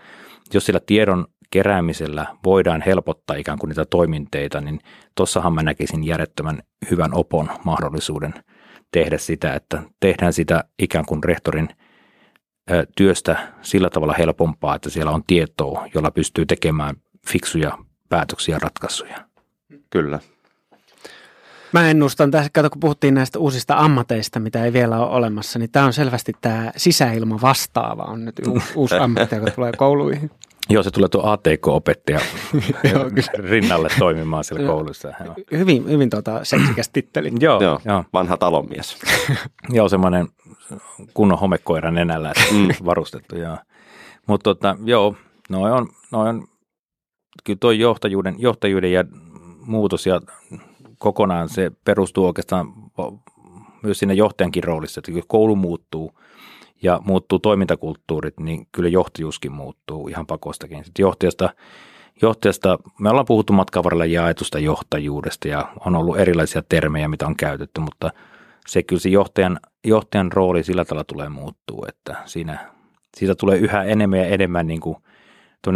jos 0.54 0.66
sillä 0.66 0.80
tiedon 0.86 1.26
keräämisellä 1.54 2.26
voidaan 2.46 2.84
helpottaa 2.86 3.36
ikään 3.36 3.60
kuin 3.60 3.70
niitä 3.70 3.86
toiminteita, 3.86 4.62
niin 4.62 4.80
tuossahan 5.16 5.54
mä 5.54 5.64
näkisin 5.64 6.04
järjettömän 6.04 6.64
hyvän 6.92 7.14
opon 7.14 7.50
mahdollisuuden 7.64 8.34
tehdä 8.92 9.18
sitä, 9.18 9.54
että 9.54 9.84
tehdään 10.00 10.34
sitä 10.34 10.64
ikään 10.80 11.06
kuin 11.06 11.24
rehtorin– 11.24 11.70
työstä 12.96 13.38
sillä 13.62 13.90
tavalla 13.90 14.14
helpompaa, 14.18 14.76
että 14.76 14.90
siellä 14.90 15.12
on 15.12 15.24
tietoa, 15.28 15.88
jolla 15.94 16.12
pystyy 16.12 16.46
tekemään 16.46 16.96
fiksuja 17.28 17.78
päätöksiä 18.10 18.56
ja 18.56 18.60
ratkaisuja. 18.60 19.18
Kyllä. 19.90 20.20
Mä 21.74 21.90
ennustan 21.90 22.32
tässä, 22.32 22.50
kato 22.54 22.70
kun 22.70 22.80
puhuttiin 22.80 23.14
näistä 23.14 23.40
uusista 23.40 23.76
ammateista, 23.78 24.40
mitä 24.40 24.66
ei 24.66 24.74
vielä 24.74 25.00
ole 25.00 25.10
olemassa, 25.10 25.60
niin 25.60 25.72
tämä 25.72 25.86
on 25.86 25.94
selvästi 25.94 26.34
tämä 26.42 26.72
sisäilma 26.78 27.42
vastaava 27.42 28.04
on 28.04 28.26
nyt 28.26 28.36
uusi 28.76 28.96
ammatti, 28.96 29.36
joka 29.36 29.52
tulee 29.52 29.72
kouluihin. 29.78 30.32
Joo, 30.70 30.84
se 30.84 30.92
tulee 30.92 31.10
tuo 31.10 31.22
ATK-opettaja 31.24 32.20
rinnalle 33.50 33.90
toimimaan 34.00 34.44
siellä 34.44 34.68
koulussa. 34.68 35.14
Hyvin, 35.52 35.90
hyvin 35.90 36.10
tuota 36.10 36.44
seksikäs 36.44 36.90
titteli. 36.90 37.32
joo, 37.40 37.62
joo, 37.62 37.80
joo, 37.86 38.04
vanha 38.14 38.38
talonmies. 38.38 38.98
joo, 39.70 39.90
semmoinen 39.90 40.28
kunnon 41.14 41.40
homekoira 41.40 41.92
nenällä 41.92 42.34
mm. 42.52 42.68
varustettu. 42.86 43.36
Mutta 44.28 44.44
tota, 44.44 44.76
joo, 44.84 45.16
noi 45.50 45.72
on, 45.72 45.88
noi 46.12 46.30
on, 46.30 46.48
kyllä 47.44 47.58
tuo 47.60 47.72
johtajuuden, 47.72 48.36
johtajuuden 48.38 48.92
ja 48.92 49.04
muutos 49.66 50.06
ja 50.06 50.22
kokonaan 50.98 51.50
se 51.50 51.72
perustuu 51.86 52.26
oikeastaan 52.26 52.74
myös 53.84 54.00
siinä 54.00 54.14
johtajankin 54.14 54.64
roolissa, 54.64 55.00
että 55.00 55.12
kun 55.12 55.24
koulu 55.28 55.56
muuttuu 55.56 56.20
ja 56.84 57.00
muuttuu 57.06 57.40
toimintakulttuurit, 57.40 58.40
niin 58.40 58.68
kyllä 58.72 58.90
johtajuuskin 58.90 59.52
muuttuu 59.52 60.08
ihan 60.08 60.28
pakostakin. 60.28 60.86
Sitten 60.86 61.04
johtajasta, 61.04 61.50
johtajasta, 62.22 62.80
me 63.00 63.10
ollaan 63.10 63.26
puhuttu 63.26 63.54
matkan 63.54 63.84
varrella 63.84 64.06
jaetusta 64.06 64.60
johtajuudesta 64.60 65.48
ja 65.48 65.74
on 65.86 65.96
ollut 65.96 66.20
erilaisia 66.20 66.64
termejä, 66.70 67.08
mitä 67.08 67.28
on 67.28 67.36
käytetty, 67.36 67.82
mutta– 67.82 68.12
se 68.68 68.84
kyllä 68.84 69.00
se 69.00 69.10
johtajan, 69.10 69.60
johtajan 69.86 70.32
rooli 70.32 70.64
sillä 70.64 70.86
tavalla 70.86 71.04
tulee 71.04 71.30
muuttuu, 71.30 71.86
että 71.88 72.16
siinä, 72.26 72.70
siitä 73.18 73.36
tulee 73.36 73.58
yhä 73.58 73.84
enemmän 73.84 74.20
ja 74.20 74.26
enemmän 74.26 74.68
niin 74.68 74.80
kuin 74.80 74.98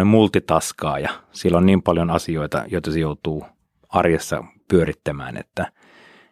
multitaskaa 0.05 0.99
ja 0.99 1.09
sillä 1.31 1.57
on 1.57 1.65
niin 1.65 1.81
paljon 1.81 2.11
asioita, 2.11 2.63
joita 2.67 2.91
se 2.91 2.99
joutuu 2.99 3.45
arjessa 3.89 4.43
pyörittämään, 4.67 5.37
että, 5.37 5.71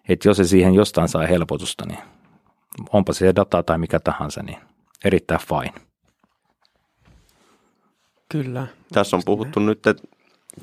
että 0.09 0.29
jos 0.29 0.37
se 0.37 0.43
siihen 0.43 0.73
jostain 0.73 1.09
saa 1.09 1.25
helpotusta, 1.27 1.85
niin 1.87 1.99
onpa 2.93 3.13
se 3.13 3.35
data 3.35 3.63
tai 3.63 3.77
mikä 3.77 3.99
tahansa, 3.99 4.43
niin 4.43 4.57
erittäin 5.05 5.39
fine. 5.39 5.85
Kyllä. 8.29 8.67
Tässä 8.93 9.15
on 9.15 9.21
puhuttu 9.25 9.59
nyt 9.59 9.79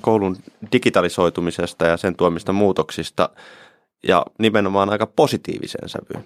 koulun 0.01 0.37
digitalisoitumisesta 0.73 1.87
ja 1.87 1.97
sen 1.97 2.17
tuomista 2.17 2.53
muutoksista 2.53 3.29
ja 4.09 4.27
nimenomaan 4.39 4.91
aika 4.91 5.07
positiiviseen 5.07 5.89
sävyyn. 5.89 6.25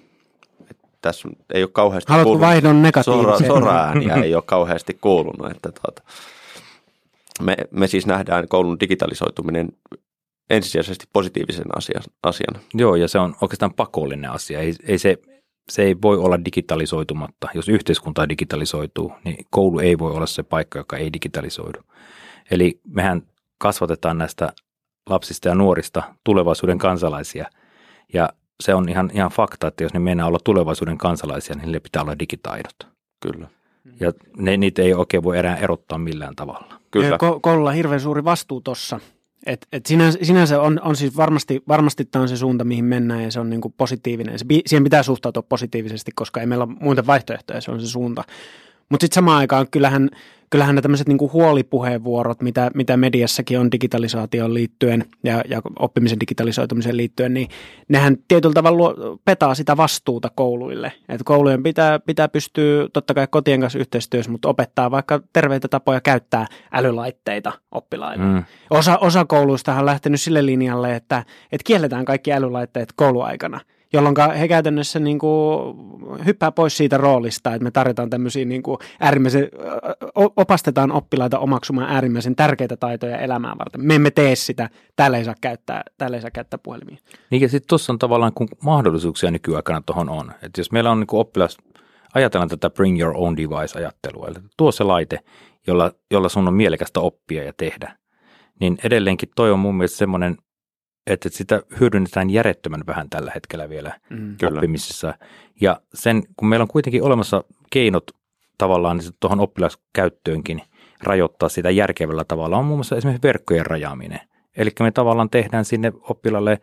Et 0.70 0.76
tässä 1.02 1.28
ei 1.54 1.62
ole 1.62 1.70
kauheasti 1.72 2.12
Haluatko 2.12 2.28
kuulunut, 2.28 2.48
vaihdon 2.48 2.82
negatiiviseen? 2.82 3.46
sora, 3.46 3.92
ei 4.24 4.34
ole 4.34 4.42
kauheasti 4.46 4.98
kuulunut. 5.00 5.50
Että 5.50 5.72
tuota, 5.72 6.02
me, 7.42 7.56
me 7.70 7.86
siis 7.86 8.06
nähdään 8.06 8.48
koulun 8.48 8.80
digitalisoituminen 8.80 9.68
ensisijaisesti 10.50 11.04
positiivisen 11.12 11.76
asian, 11.76 12.02
asiana. 12.22 12.60
Joo, 12.74 12.96
ja 12.96 13.08
se 13.08 13.18
on 13.18 13.34
oikeastaan 13.40 13.74
pakollinen 13.74 14.30
asia. 14.30 14.60
Ei, 14.60 14.74
ei 14.86 14.98
se, 14.98 15.18
se 15.70 15.82
ei 15.82 15.96
voi 16.02 16.18
olla 16.18 16.44
digitalisoitumatta. 16.44 17.48
Jos 17.54 17.68
yhteiskunta 17.68 18.28
digitalisoituu, 18.28 19.12
niin 19.24 19.46
koulu 19.50 19.78
ei 19.78 19.98
voi 19.98 20.12
olla 20.12 20.26
se 20.26 20.42
paikka, 20.42 20.78
joka 20.78 20.96
ei 20.96 21.12
digitalisoidu. 21.12 21.78
Eli 22.50 22.80
mehän 22.88 23.22
kasvatetaan 23.58 24.18
näistä 24.18 24.52
lapsista 25.10 25.48
ja 25.48 25.54
nuorista 25.54 26.02
tulevaisuuden 26.24 26.78
kansalaisia. 26.78 27.46
Ja 28.12 28.28
se 28.60 28.74
on 28.74 28.88
ihan, 28.88 29.10
ihan 29.14 29.30
fakta, 29.30 29.66
että 29.66 29.84
jos 29.84 29.92
ne 29.94 30.00
mennään 30.00 30.28
olla 30.28 30.38
tulevaisuuden 30.44 30.98
kansalaisia, 30.98 31.54
niin 31.54 31.62
niille 31.62 31.80
pitää 31.80 32.02
olla 32.02 32.18
digitaidot. 32.18 32.88
Kyllä. 33.20 33.48
Ja 34.00 34.12
ne, 34.36 34.56
niitä 34.56 34.82
ei 34.82 34.94
oikein 34.94 35.22
voi 35.22 35.38
enää 35.38 35.56
erottaa 35.56 35.98
millään 35.98 36.36
tavalla. 36.36 36.80
Kyllä. 36.90 37.16
Ko- 37.16 37.40
koululla 37.40 37.70
on 37.70 37.76
hirveän 37.76 38.00
suuri 38.00 38.24
vastuu 38.24 38.60
tuossa. 38.60 39.00
Et, 39.46 39.66
et 39.72 39.86
sinänsä, 39.86 40.18
sinänsä 40.22 40.60
on, 40.60 40.80
on 40.82 40.96
siis 40.96 41.16
varmasti, 41.16 41.62
varmasti 41.68 42.04
tämä 42.04 42.22
on 42.22 42.28
se 42.28 42.36
suunta, 42.36 42.64
mihin 42.64 42.84
mennään 42.84 43.22
ja 43.22 43.30
se 43.30 43.40
on 43.40 43.50
niinku 43.50 43.74
positiivinen. 43.76 44.38
Se, 44.38 44.44
siihen 44.66 44.84
pitää 44.84 45.02
suhtautua 45.02 45.42
positiivisesti, 45.42 46.12
koska 46.14 46.40
ei 46.40 46.46
meillä 46.46 46.64
ole 46.64 46.76
muita 46.80 47.06
vaihtoehtoja, 47.06 47.60
se 47.60 47.70
on 47.70 47.80
se 47.80 47.86
suunta. 47.86 48.24
Mutta 48.90 49.04
sitten 49.04 49.14
samaan 49.14 49.38
aikaan 49.38 49.66
kyllähän, 49.70 50.10
kyllähän 50.50 50.74
ne 50.74 50.82
tämmöiset 50.82 51.08
niinku 51.08 51.30
huolipuheenvuorot, 51.32 52.42
mitä, 52.42 52.70
mitä 52.74 52.96
mediassakin 52.96 53.60
on 53.60 53.72
digitalisaatioon 53.72 54.54
liittyen 54.54 55.04
ja, 55.24 55.42
ja 55.48 55.62
oppimisen 55.78 56.20
digitalisoitumiseen 56.20 56.96
liittyen, 56.96 57.34
niin 57.34 57.48
nehän 57.88 58.16
tietyllä 58.28 58.54
tavalla 58.54 58.78
luo, 58.78 59.18
petaa 59.24 59.54
sitä 59.54 59.76
vastuuta 59.76 60.30
kouluille. 60.34 60.92
Et 61.08 61.20
koulujen 61.24 61.62
pitää, 61.62 61.98
pitää 61.98 62.28
pystyä 62.28 62.88
totta 62.92 63.14
kai 63.14 63.26
kotien 63.30 63.60
kanssa 63.60 63.78
yhteistyössä, 63.78 64.30
mutta 64.30 64.48
opettaa 64.48 64.90
vaikka 64.90 65.20
terveitä 65.32 65.68
tapoja 65.68 66.00
käyttää 66.00 66.46
älylaitteita 66.72 67.52
oppilaille. 67.72 68.24
Mm. 68.24 68.44
Osa, 68.70 68.98
osa 68.98 69.24
kouluista 69.24 69.74
on 69.74 69.86
lähtenyt 69.86 70.20
sille 70.20 70.46
linjalle, 70.46 70.96
että, 70.96 71.24
että 71.52 71.64
kielletään 71.64 72.04
kaikki 72.04 72.32
älylaitteet 72.32 72.92
kouluaikana– 72.96 73.60
jolloin 73.92 74.14
he 74.38 74.48
käytännössä 74.48 74.98
niin 74.98 75.18
kuin 75.18 75.76
hyppää 76.26 76.52
pois 76.52 76.76
siitä 76.76 76.96
roolista, 76.96 77.54
että 77.54 77.64
me 77.64 77.70
tarjotaan 77.70 78.10
tämmöisiä 78.10 78.44
niin 78.44 78.62
kuin 78.62 78.78
äärimmäisen, 79.00 79.48
opastetaan 80.14 80.92
oppilaita 80.92 81.38
omaksumaan 81.38 81.90
äärimmäisen 81.90 82.36
tärkeitä 82.36 82.76
taitoja 82.76 83.18
elämää 83.18 83.54
varten. 83.58 83.86
Me 83.86 83.94
emme 83.94 84.10
tee 84.10 84.36
sitä, 84.36 84.70
täällä 84.96 85.18
ei 85.18 85.24
saa 85.24 85.34
käyttää, 85.40 85.82
täällä 85.98 86.16
ei 86.16 86.20
saa 86.20 86.30
käyttää 86.30 86.58
puhelimia. 86.62 86.96
Niin 87.30 87.42
ja 87.42 87.48
sitten 87.48 87.68
tuossa 87.68 87.92
on 87.92 87.98
tavallaan, 87.98 88.32
kun 88.32 88.48
mahdollisuuksia 88.62 89.30
nykyaikana 89.30 89.82
tuohon 89.86 90.08
on. 90.08 90.32
Että 90.42 90.60
jos 90.60 90.72
meillä 90.72 90.90
on 90.90 91.00
niin 91.00 91.06
kuin 91.06 91.20
oppilas, 91.20 91.56
ajatellaan 92.14 92.48
tätä 92.48 92.70
bring 92.70 93.00
your 93.00 93.16
own 93.16 93.36
device-ajattelua, 93.36 94.26
eli 94.28 94.36
tuo 94.56 94.72
se 94.72 94.84
laite, 94.84 95.20
jolla, 95.66 95.92
jolla 96.10 96.28
sun 96.28 96.48
on 96.48 96.54
mielekästä 96.54 97.00
oppia 97.00 97.44
ja 97.44 97.52
tehdä, 97.56 97.96
niin 98.60 98.78
edelleenkin 98.84 99.28
toi 99.36 99.50
on 99.50 99.58
mun 99.58 99.74
mielestä 99.74 99.98
semmoinen 99.98 100.36
että 101.06 101.28
sitä 101.28 101.62
hyödynnetään 101.80 102.30
järjettömän 102.30 102.82
vähän 102.86 103.10
tällä 103.10 103.32
hetkellä 103.34 103.68
vielä 103.68 103.92
mm. 104.10 104.36
oppimisessa. 104.46 105.14
Ja 105.60 105.80
sen, 105.94 106.22
kun 106.36 106.48
meillä 106.48 106.62
on 106.64 106.68
kuitenkin 106.68 107.02
olemassa 107.02 107.44
keinot 107.70 108.04
tavallaan 108.58 108.96
niin 108.96 109.12
tuohon 109.20 109.40
oppilaskäyttöönkin 109.40 110.62
rajoittaa 111.02 111.48
sitä 111.48 111.70
järkevällä 111.70 112.24
tavalla, 112.24 112.56
on 112.56 112.64
muun 112.64 112.78
muassa 112.78 112.96
esimerkiksi 112.96 113.22
verkkojen 113.22 113.66
rajaaminen. 113.66 114.20
Eli 114.56 114.70
me 114.80 114.90
tavallaan 114.90 115.30
tehdään 115.30 115.64
sinne 115.64 115.92
oppilalle 116.00 116.60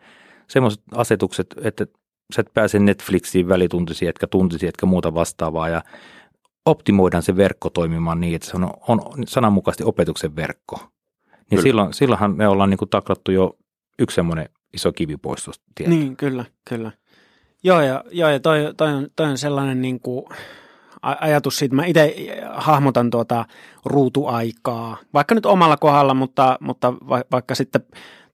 semmoiset 0.48 0.82
asetukset, 0.92 1.54
että 1.62 1.86
sä 2.34 2.40
et 2.40 2.54
pääse 2.54 2.78
Netflixiin 2.78 3.48
välituntisiin, 3.48 4.08
etkä 4.08 4.26
tuntisiin, 4.26 4.68
etkä 4.68 4.86
muuta 4.86 5.14
vastaavaa, 5.14 5.68
ja 5.68 5.82
optimoidaan 6.66 7.22
se 7.22 7.36
verkko 7.36 7.70
toimimaan 7.70 8.20
niin, 8.20 8.36
että 8.36 8.48
se 8.48 8.56
on, 8.56 8.70
on 8.88 9.00
sananmukaisesti 9.26 9.84
opetuksen 9.84 10.36
verkko. 10.36 10.80
Niin 11.50 11.62
silloin, 11.62 11.94
silloinhan 11.94 12.36
me 12.36 12.48
ollaan 12.48 12.70
niin 12.70 12.78
kuin 12.78 12.88
taklattu 12.88 13.32
jo 13.32 13.56
yksi 13.98 14.14
semmoinen 14.14 14.48
iso 14.72 14.92
kivi 14.92 15.16
pois 15.16 15.50
Niin, 15.86 16.16
kyllä, 16.16 16.44
kyllä. 16.68 16.90
Joo, 17.64 17.80
ja, 17.80 18.04
joo, 18.10 18.30
ja 18.30 18.40
toi, 18.40 18.74
toi, 18.76 18.92
on, 18.92 19.08
toi 19.16 19.26
on 19.26 19.38
sellainen 19.38 19.82
niin 19.82 20.00
kuin 20.00 20.24
ajatus 21.02 21.58
siitä, 21.58 21.76
mä 21.76 21.86
itse 21.86 22.14
hahmotan 22.52 23.10
tuota 23.10 23.44
ruutuaikaa, 23.84 24.96
vaikka 25.14 25.34
nyt 25.34 25.46
omalla 25.46 25.76
kohdalla, 25.76 26.14
mutta, 26.14 26.58
mutta 26.60 26.92
va, 27.08 27.22
vaikka 27.32 27.54
sitten 27.54 27.82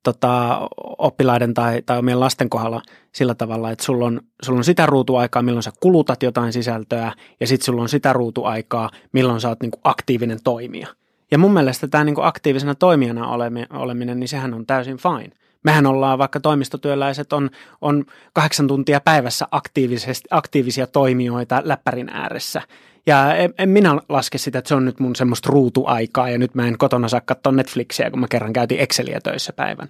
tota, 0.03 0.61
oppilaiden 0.99 1.55
tai, 1.55 1.83
tai 1.87 1.99
omien 1.99 2.21
lasten 2.21 2.51
kohdalla 2.51 2.83
sillä 3.13 3.35
tavalla, 3.35 3.71
että 3.71 3.85
sulla 3.85 4.07
on, 4.07 4.21
sulla 4.43 4.59
on 4.59 4.65
sitä 4.65 4.87
ruutuaikaa, 4.87 5.43
milloin 5.43 5.63
sä 5.63 5.73
kulutat 5.81 6.23
jotain 6.23 6.53
sisältöä, 6.53 7.13
ja 7.41 7.47
sitten 7.47 7.65
sulla 7.65 7.83
on 7.83 7.89
sitä 7.89 8.13
ruutuaikaa, 8.13 8.91
milloin 9.13 9.41
sä 9.41 9.49
oot 9.49 9.61
niin 9.61 9.71
kuin 9.71 9.81
aktiivinen 9.85 10.39
toimija. 10.45 10.87
Ja 11.31 11.39
mun 11.39 11.53
mielestä 11.53 11.89
tämä 11.89 12.05
niin 12.05 12.15
kuin 12.15 12.27
aktiivisena 12.27 12.75
toimijana 12.75 13.29
oleminen, 13.71 14.21
niin 14.21 14.29
sehän 14.29 14.55
on 14.55 14.67
täysin 14.67 14.97
fine. 14.97 15.33
Mehän 15.65 15.87
ollaan, 15.87 16.19
vaikka 16.19 16.41
toimistotyöläiset 16.41 17.33
on, 17.33 17.51
on 17.81 18.05
kahdeksan 18.33 18.69
tuntia 18.69 19.01
päivässä 19.01 19.47
aktiivisesti, 19.51 20.29
aktiivisia 20.31 20.87
toimijoita 20.87 21.63
läppärin 21.65 22.09
ääressä. 22.09 22.63
Ja 23.07 23.35
en, 23.35 23.55
en 23.59 23.69
minä 23.69 24.01
laske 24.09 24.39
sitä, 24.39 24.59
että 24.59 24.69
se 24.69 24.75
on 24.75 24.85
nyt 24.85 25.01
mun 25.01 25.17
semmoista 25.17 25.51
ruutuaikaa 25.53 26.31
ja 26.31 26.39
nyt 26.39 26.55
mä 26.55 26.67
en 26.67 26.79
kotona 26.79 27.09
saa 27.09 27.21
katsoa 27.21 27.53
Netflixiä, 27.53 28.11
kun 28.11 28.21
mä 28.21 28.29
kerran 28.29 28.53
käytin 28.53 28.81
Exceliä 28.81 29.21
töissä 29.21 29.53
päivän. 29.53 29.89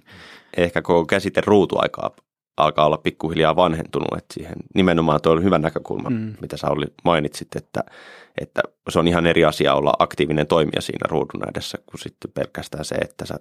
Ehkä 0.57 0.81
kun 0.81 1.07
käsite 1.07 1.41
ruutuaikaa 1.45 2.11
alkaa 2.63 2.85
olla 2.85 2.97
pikkuhiljaa 2.97 3.55
vanhentunut, 3.55 4.17
että 4.17 4.33
siihen 4.33 4.55
nimenomaan 4.75 5.21
tuo 5.21 5.31
oli 5.31 5.43
hyvä 5.43 5.57
näkökulma, 5.57 6.09
mm. 6.09 6.33
mitä 6.41 6.57
sä 6.57 6.67
oli, 6.67 6.85
mainitsit, 7.03 7.55
että, 7.55 7.83
että 8.41 8.61
se 8.89 8.99
on 8.99 9.07
ihan 9.07 9.25
eri 9.25 9.45
asia 9.45 9.73
olla 9.73 9.93
aktiivinen 9.99 10.47
toimija 10.47 10.81
siinä 10.81 11.07
ruudun 11.09 11.49
edessä, 11.49 11.77
kuin 11.85 12.01
sitten 12.01 12.31
pelkästään 12.31 12.85
se, 12.85 12.95
että 12.95 13.25
sä 13.25 13.35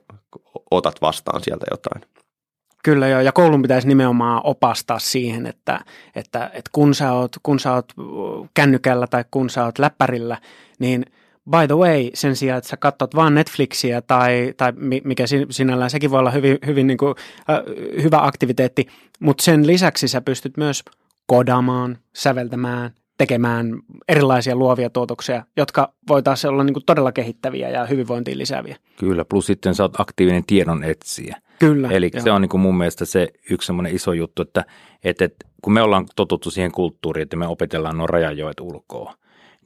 otat 0.71 1.03
vastaan 1.03 1.43
sieltä 1.43 1.67
jotain. 1.71 2.03
Kyllä 2.85 3.09
joo, 3.09 3.21
ja 3.21 3.33
koulun 3.33 3.63
pitäisi 3.63 3.89
nimenomaan 3.89 4.41
opastaa 4.45 4.99
siihen, 4.99 5.47
että, 5.47 5.81
että, 6.15 6.47
että 6.47 6.71
kun, 6.73 6.95
sä 6.95 7.13
oot, 7.13 7.37
kun 7.43 7.61
sä 7.61 7.73
oot 7.73 7.93
kännykällä 8.55 9.07
tai 9.07 9.25
kun 9.31 9.51
sä 9.51 9.65
oot 9.65 9.79
läppärillä, 9.79 10.37
niin 10.79 11.05
by 11.51 11.67
the 11.67 11.77
way, 11.77 12.11
sen 12.15 12.37
sijaan, 12.37 12.59
että 12.59 12.71
sä 12.71 12.77
katsot 12.77 13.15
vaan 13.15 13.35
Netflixiä 13.35 14.03
tai, 14.03 14.55
tai 14.57 14.73
mikä 15.05 15.25
sinällään, 15.51 15.91
sekin 15.91 16.11
voi 16.11 16.19
olla 16.19 16.31
hyvin, 16.31 16.59
hyvin 16.67 16.87
niin 16.87 16.99
kuin, 16.99 17.15
äh, 17.51 17.59
hyvä 18.03 18.19
aktiviteetti, 18.23 18.87
mutta 19.21 19.45
sen 19.45 19.67
lisäksi 19.67 20.09
sä 20.09 20.21
pystyt 20.21 20.57
myös 20.57 20.85
kodamaan, 21.27 21.99
säveltämään, 22.13 22.91
tekemään 23.19 23.79
erilaisia 24.09 24.57
luovia 24.57 24.91
tuotoksia, 24.91 25.45
jotka 25.57 25.93
voitaisiin 26.09 26.51
olla 26.51 26.65
niin 26.65 26.75
kuin 26.75 26.85
todella 26.87 27.13
kehittäviä 27.13 27.69
ja 27.69 27.87
hyvinvointiin 27.87 28.39
lisääviä. 28.39 28.77
Kyllä, 28.99 29.25
plus 29.25 29.47
sitten 29.47 29.75
sä 29.75 29.83
oot 29.83 30.01
aktiivinen 30.01 30.45
tiedon 30.47 30.85
etsiä. 30.85 31.37
Kyllä. 31.59 31.89
Eli 31.89 32.11
joo. 32.15 32.25
se 32.25 32.31
on 32.31 32.41
niin 32.41 32.49
kuin 32.49 32.61
mun 32.61 32.79
mielestä 32.79 33.05
se 33.05 33.29
yksi 33.51 33.67
semmoinen 33.67 33.95
iso 33.95 34.13
juttu, 34.13 34.43
että, 34.43 34.65
että, 35.05 35.25
että 35.25 35.47
kun 35.63 35.73
me 35.73 35.83
ollaan 35.83 36.07
totuttu 36.17 36.51
siihen 36.51 36.73
kulttuuriin, 36.73 37.23
että 37.23 37.37
me 37.37 37.47
opetellaan 37.47 37.99
nuo 37.99 38.07
rajajoet 38.07 38.61
ulkoa, 38.61 39.15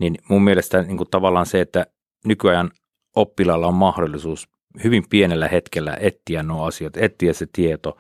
niin 0.01 0.15
mun 0.29 0.45
mielestä 0.45 0.83
niin 0.83 0.97
kuin 0.97 1.11
tavallaan 1.11 1.47
se, 1.47 1.61
että 1.61 1.87
nykyajan 2.27 2.71
oppilaalla 3.17 3.67
on 3.67 3.75
mahdollisuus 3.75 4.49
hyvin 4.85 5.05
pienellä 5.11 5.49
hetkellä 5.49 5.97
etsiä 6.01 6.43
nuo 6.43 6.65
asiat, 6.65 6.97
etsiä 6.97 7.33
se 7.33 7.47
tieto, 7.53 7.97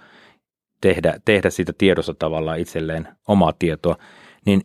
tehdä, 0.80 1.20
tehdä 1.24 1.50
siitä 1.50 1.72
tiedossa 1.78 2.14
tavallaan 2.14 2.59
itselleen 2.59 3.09
omaa 3.28 3.52
tietoa, 3.59 3.96
niin 4.46 4.61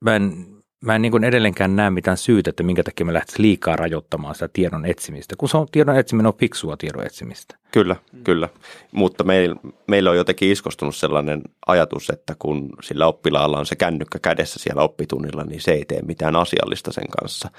mä 0.00 0.16
en, 0.16 0.46
mä 0.80 0.94
en 0.94 1.02
niin 1.02 1.12
kuin 1.12 1.24
edelleenkään 1.24 1.76
näe 1.76 1.90
mitään 1.90 2.16
syytä, 2.16 2.50
että 2.50 2.62
minkä 2.62 2.82
takia 2.82 3.06
me 3.06 3.14
lähtisi 3.14 3.42
liikaa 3.42 3.76
rajoittamaan 3.76 4.34
sitä 4.34 4.48
tiedon 4.52 4.86
etsimistä, 4.86 5.34
kun 5.38 5.48
se 5.48 5.56
on 5.56 5.66
tiedon 5.72 5.98
etsiminen 5.98 6.26
on 6.26 6.38
fiksua 6.38 6.76
tiedon 6.76 7.06
etsimistä. 7.06 7.56
Kyllä, 7.72 7.96
mm. 8.12 8.24
kyllä. 8.24 8.48
Mutta 8.92 9.24
meil, 9.24 9.54
meillä 9.86 10.10
on 10.10 10.16
jotenkin 10.16 10.50
iskostunut 10.50 10.96
sellainen 10.96 11.42
ajatus, 11.66 12.10
että 12.10 12.36
kun 12.38 12.70
sillä 12.82 13.06
oppilaalla 13.06 13.58
on 13.58 13.66
se 13.66 13.76
kännykkä 13.76 14.18
kädessä 14.18 14.58
siellä 14.58 14.82
oppitunnilla, 14.82 15.44
niin 15.44 15.60
se 15.60 15.72
ei 15.72 15.84
tee 15.84 16.02
mitään 16.02 16.36
asiallista 16.36 16.92
sen 16.92 17.08
kanssa. 17.20 17.50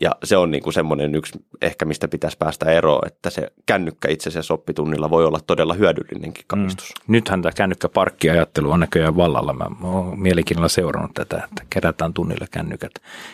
Ja 0.00 0.10
se 0.24 0.36
on 0.36 0.50
niin 0.50 0.62
kuin 0.62 0.74
semmoinen 0.74 1.14
yksi 1.14 1.38
ehkä, 1.62 1.84
mistä 1.84 2.08
pitäisi 2.08 2.36
päästä 2.38 2.70
eroon, 2.70 3.06
että 3.06 3.30
se 3.30 3.52
kännykkä 3.66 4.08
itse 4.08 4.28
asiassa 4.28 4.54
oppitunnilla 4.54 5.10
voi 5.10 5.26
olla 5.26 5.40
todella 5.46 5.74
hyödyllinenkin 5.74 6.44
kapistus. 6.46 6.92
Mm. 7.08 7.12
Nythän 7.12 7.42
tämä 7.42 7.52
kännykkäparkkiajattelu 7.52 8.70
on 8.70 8.80
näköjään 8.80 9.16
vallalla. 9.16 9.52
Mä 9.52 9.64
oon 9.82 10.20
mielenkiinnolla 10.20 10.68
seurannut 10.68 11.14
tätä, 11.14 11.36
että 11.36 11.62
kerätään 11.70 12.14
tunnilla 12.14 12.46
kännykät, 12.50 12.92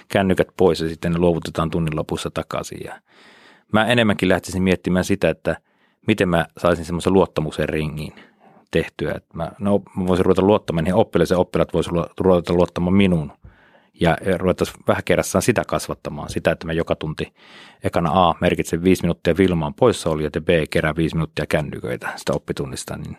kännykät 0.09 0.49
pois 0.57 0.81
ja 0.81 0.89
sitten 0.89 1.13
ne 1.13 1.19
luovutetaan 1.19 1.71
tunnin 1.71 1.97
lopussa 1.97 2.31
takaisin. 2.31 2.81
Ja 2.85 3.01
mä 3.73 3.87
enemmänkin 3.87 4.29
lähtisin 4.29 4.63
miettimään 4.63 5.05
sitä, 5.05 5.31
että 5.31 5.57
miten 6.07 6.29
mä 6.29 6.47
saisin 6.59 6.85
semmoisen 6.85 7.13
luottamuksen 7.13 7.69
ringiin 7.69 8.13
tehtyä. 8.71 9.13
Että 9.17 9.37
mä, 9.37 9.51
no, 9.59 9.83
mä 9.97 10.07
voisin 10.07 10.25
ruveta 10.25 10.43
luottamaan 10.43 10.85
niihin 10.85 11.01
oppilaisiin, 11.01 11.39
oppilaat 11.39 11.75
voisivat 11.75 12.21
ruveta 12.21 12.55
luottamaan 12.55 12.95
minuun 12.95 13.33
ja 14.01 14.17
ruvettaisiin 14.39 14.85
vähän 14.89 15.05
kerrassaan 15.05 15.43
sitä 15.43 15.63
kasvattamaan, 15.67 16.31
sitä, 16.31 16.51
että 16.51 16.67
me 16.67 16.73
joka 16.73 16.97
tunti 16.97 17.35
ekana 17.85 18.29
A 18.29 18.35
merkitsee 18.41 18.83
viisi 18.83 19.03
minuuttia 19.03 19.37
Vilmaan 19.39 19.75
oli, 20.07 20.25
ja 20.25 20.31
B 20.41 20.49
kerää 20.71 20.97
viisi 20.97 21.17
minuuttia 21.17 21.47
kännyköitä 21.47 22.13
sitä 22.17 22.33
oppitunnista, 22.33 22.97
niin 22.97 23.17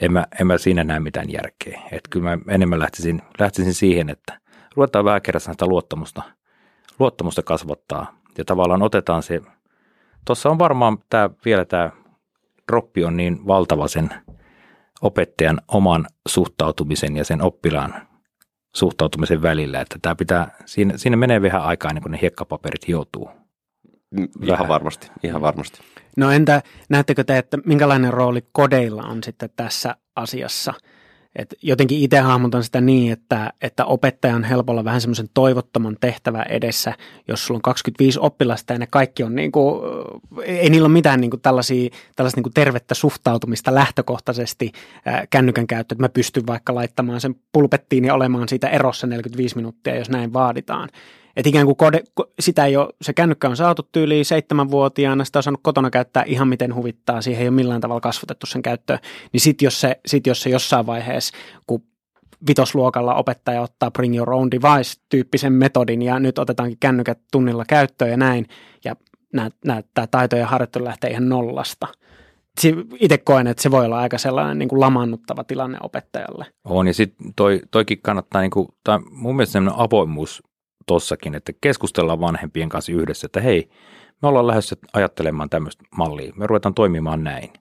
en 0.00 0.12
mä, 0.12 0.26
en 0.40 0.46
mä 0.46 0.58
siinä 0.58 0.84
näe 0.84 1.00
mitään 1.00 1.32
järkeä. 1.32 1.80
Että 1.92 2.10
kyllä 2.10 2.36
mä 2.36 2.54
enemmän 2.54 2.78
lähtisin, 2.78 3.22
lähtisin 3.38 3.74
siihen, 3.74 4.10
että 4.10 4.40
ruvetaan 4.76 5.04
vähän 5.04 5.22
kerrassaan 5.22 5.54
sitä 5.54 5.66
luottamusta, 5.66 6.22
luottamusta 6.98 7.42
kasvattaa 7.42 8.18
ja 8.38 8.44
tavallaan 8.44 8.82
otetaan 8.82 9.22
se, 9.22 9.40
tuossa 10.24 10.50
on 10.50 10.58
varmaan 10.58 10.98
tämä, 11.10 11.30
vielä 11.44 11.64
tämä 11.64 11.90
droppi 12.68 13.04
on 13.04 13.16
niin 13.16 13.46
valtava 13.46 13.88
sen 13.88 14.10
opettajan 15.02 15.60
oman 15.68 16.06
suhtautumisen 16.28 17.16
ja 17.16 17.24
sen 17.24 17.42
oppilaan 17.42 17.94
suhtautumisen 18.76 19.42
välillä, 19.42 19.80
että 19.80 19.98
tämä 20.02 20.14
pitää, 20.14 20.56
siinä, 20.64 20.96
siinä 20.96 21.16
menee 21.16 21.42
vähän 21.42 21.62
aikaa 21.62 21.90
ennen 21.90 22.02
kuin 22.02 22.12
ne 22.12 22.18
hiekkapaperit 22.22 22.88
joutuu. 22.88 23.30
Ihan 24.16 24.28
vähän. 24.48 24.68
varmasti, 24.68 25.10
ihan 25.22 25.40
varmasti. 25.40 25.80
No 26.16 26.30
entä 26.30 26.62
näettekö 26.88 27.24
te, 27.24 27.38
että 27.38 27.58
minkälainen 27.66 28.12
rooli 28.12 28.44
kodeilla 28.52 29.02
on 29.02 29.22
sitten 29.22 29.50
tässä 29.56 29.96
asiassa– 30.16 30.74
et 31.36 31.54
jotenkin 31.62 31.98
itse 31.98 32.18
hahmotan 32.18 32.64
sitä 32.64 32.80
niin, 32.80 33.12
että, 33.12 33.52
että 33.62 33.84
opettaja 33.84 34.36
on 34.36 34.44
helpolla 34.44 34.84
vähän 34.84 35.00
semmoisen 35.00 35.28
toivottoman 35.34 35.96
tehtävä 36.00 36.42
edessä, 36.42 36.94
jos 37.28 37.46
sulla 37.46 37.58
on 37.58 37.62
25 37.62 38.18
oppilasta 38.22 38.72
ja 38.72 38.78
ne 38.78 38.86
kaikki 38.86 39.22
on 39.22 39.34
niin 39.34 39.52
kuin, 39.52 39.82
ei 40.44 40.70
niillä 40.70 40.86
ole 40.86 40.92
mitään 40.92 41.20
niin 41.20 41.30
kuin 41.30 41.40
tällaisia, 41.40 41.90
tällaista 42.16 42.38
niin 42.38 42.42
kuin 42.42 42.54
tervettä 42.54 42.94
suhtautumista 42.94 43.74
lähtökohtaisesti 43.74 44.72
ää, 45.04 45.26
kännykän 45.30 45.66
käyttö, 45.66 45.94
että 45.94 46.04
mä 46.04 46.08
pystyn 46.08 46.46
vaikka 46.46 46.74
laittamaan 46.74 47.20
sen 47.20 47.34
pulpettiin 47.52 48.04
ja 48.04 48.14
olemaan 48.14 48.48
siitä 48.48 48.68
erossa 48.68 49.06
45 49.06 49.56
minuuttia, 49.56 49.96
jos 49.96 50.10
näin 50.10 50.32
vaaditaan. 50.32 50.88
Että 51.36 51.48
ikään 51.48 51.66
kuin 51.66 51.76
kode, 51.76 52.02
sitä 52.40 52.64
ei 52.64 52.76
ole, 52.76 52.88
se 53.02 53.12
kännykkä 53.12 53.48
on 53.48 53.56
saatu 53.56 53.88
tyyliin 53.92 54.24
seitsemänvuotiaana, 54.24 55.24
sitä 55.24 55.38
on 55.38 55.42
saanut 55.42 55.60
kotona 55.62 55.90
käyttää 55.90 56.24
ihan 56.26 56.48
miten 56.48 56.74
huvittaa, 56.74 57.22
siihen 57.22 57.42
ei 57.42 57.48
ole 57.48 57.54
millään 57.54 57.80
tavalla 57.80 58.00
kasvatettu 58.00 58.46
sen 58.46 58.62
käyttöön. 58.62 58.98
Niin 59.32 59.40
sitten 59.40 59.66
jos, 59.66 59.80
se, 59.80 60.00
sit 60.06 60.26
jos 60.26 60.42
se 60.42 60.50
jossain 60.50 60.86
vaiheessa, 60.86 61.36
kun 61.66 61.82
vitosluokalla 62.48 63.14
opettaja 63.14 63.62
ottaa 63.62 63.90
bring 63.90 64.16
your 64.16 64.32
own 64.32 64.50
device-tyyppisen 64.50 65.52
metodin 65.52 66.02
ja 66.02 66.18
nyt 66.18 66.38
otetaankin 66.38 66.78
kännykät 66.80 67.18
tunnilla 67.32 67.64
käyttöön 67.68 68.10
ja 68.10 68.16
näin, 68.16 68.46
ja 68.84 68.96
taito 70.10 70.36
ja 70.36 70.46
harjoittelu 70.46 70.84
lähtee 70.84 71.10
ihan 71.10 71.28
nollasta. 71.28 71.88
Itse 73.00 73.18
koen, 73.18 73.46
että 73.46 73.62
se 73.62 73.70
voi 73.70 73.84
olla 73.84 73.98
aika 73.98 74.18
sellainen 74.18 74.58
niin 74.58 74.68
kuin 74.68 74.80
lamannuttava 74.80 75.44
tilanne 75.44 75.78
opettajalle. 75.82 76.46
On, 76.64 76.86
ja 76.86 76.94
sitten 76.94 77.34
toi, 77.36 77.60
toikin 77.70 77.98
kannattaa, 78.02 78.40
niin 78.40 78.50
kuin, 78.50 78.68
tai 78.84 78.98
mun 79.10 79.36
mielestä 79.36 79.52
sellainen 79.52 79.80
avoimuus 79.80 80.42
tossakin, 80.86 81.34
että 81.34 81.52
keskustellaan 81.60 82.20
vanhempien 82.20 82.68
kanssa 82.68 82.92
yhdessä, 82.92 83.26
että 83.26 83.40
hei, 83.40 83.68
me 84.22 84.28
ollaan 84.28 84.46
lähdössä 84.46 84.76
ajattelemaan 84.92 85.50
tämmöistä 85.50 85.84
mallia, 85.96 86.32
me 86.36 86.46
ruvetaan 86.46 86.74
toimimaan 86.74 87.24
näin. 87.24 87.52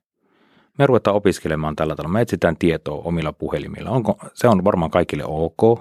Me 0.78 0.88
ruvetaan 0.88 1.16
opiskelemaan 1.16 1.76
tällä 1.76 1.96
tavalla, 1.96 2.14
me 2.14 2.22
etsitään 2.22 2.58
tietoa 2.58 3.02
omilla 3.04 3.34
puhelimilla. 3.34 3.90
Onko, 3.90 4.18
se 4.34 4.48
on 4.48 4.64
varmaan 4.64 4.92
kaikille 4.92 5.24
ok, 5.26 5.80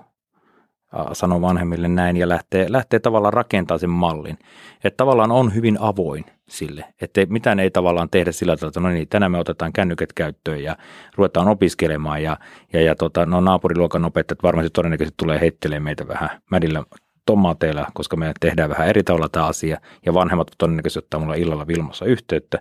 sanoo 1.12 1.40
vanhemmille 1.40 1.88
näin 1.88 2.16
ja 2.16 2.28
lähtee, 2.28 2.66
lähtee 2.68 3.00
tavallaan 3.00 3.32
rakentamaan 3.32 3.80
sen 3.80 3.90
mallin. 3.90 4.38
Että 4.84 4.96
tavallaan 4.96 5.32
on 5.32 5.54
hyvin 5.54 5.76
avoin 5.80 6.24
sille, 6.48 6.84
että 7.00 7.26
mitään 7.28 7.60
ei 7.60 7.70
tavallaan 7.70 8.10
tehdä 8.10 8.32
sillä 8.32 8.56
tavalla, 8.56 8.70
että 8.70 8.80
no 8.80 8.88
niin, 8.88 9.08
tänään 9.08 9.32
me 9.32 9.38
otetaan 9.38 9.72
kännykät 9.72 10.12
käyttöön 10.12 10.62
ja 10.62 10.76
ruvetaan 11.16 11.48
opiskelemaan 11.48 12.22
ja, 12.22 12.36
ja, 12.72 12.82
ja 12.82 12.94
tota, 12.94 13.26
no 13.26 13.40
naapuriluokan 13.40 14.04
opettajat 14.04 14.42
varmasti 14.42 14.70
todennäköisesti 14.70 15.14
tulee 15.16 15.40
heittelemään 15.40 15.82
meitä 15.82 16.08
vähän 16.08 16.30
mädillä 16.50 16.84
tomaateilla, 17.26 17.86
koska 17.94 18.16
me 18.16 18.32
tehdään 18.40 18.70
vähän 18.70 18.88
eri 18.88 19.02
tavalla 19.02 19.28
tämä 19.28 19.46
asia, 19.46 19.80
ja 20.06 20.14
vanhemmat 20.14 20.50
todennäköisesti 20.58 20.98
ottaa 20.98 21.20
mulla 21.20 21.34
illalla 21.34 21.66
Vilmassa 21.66 22.04
yhteyttä. 22.04 22.58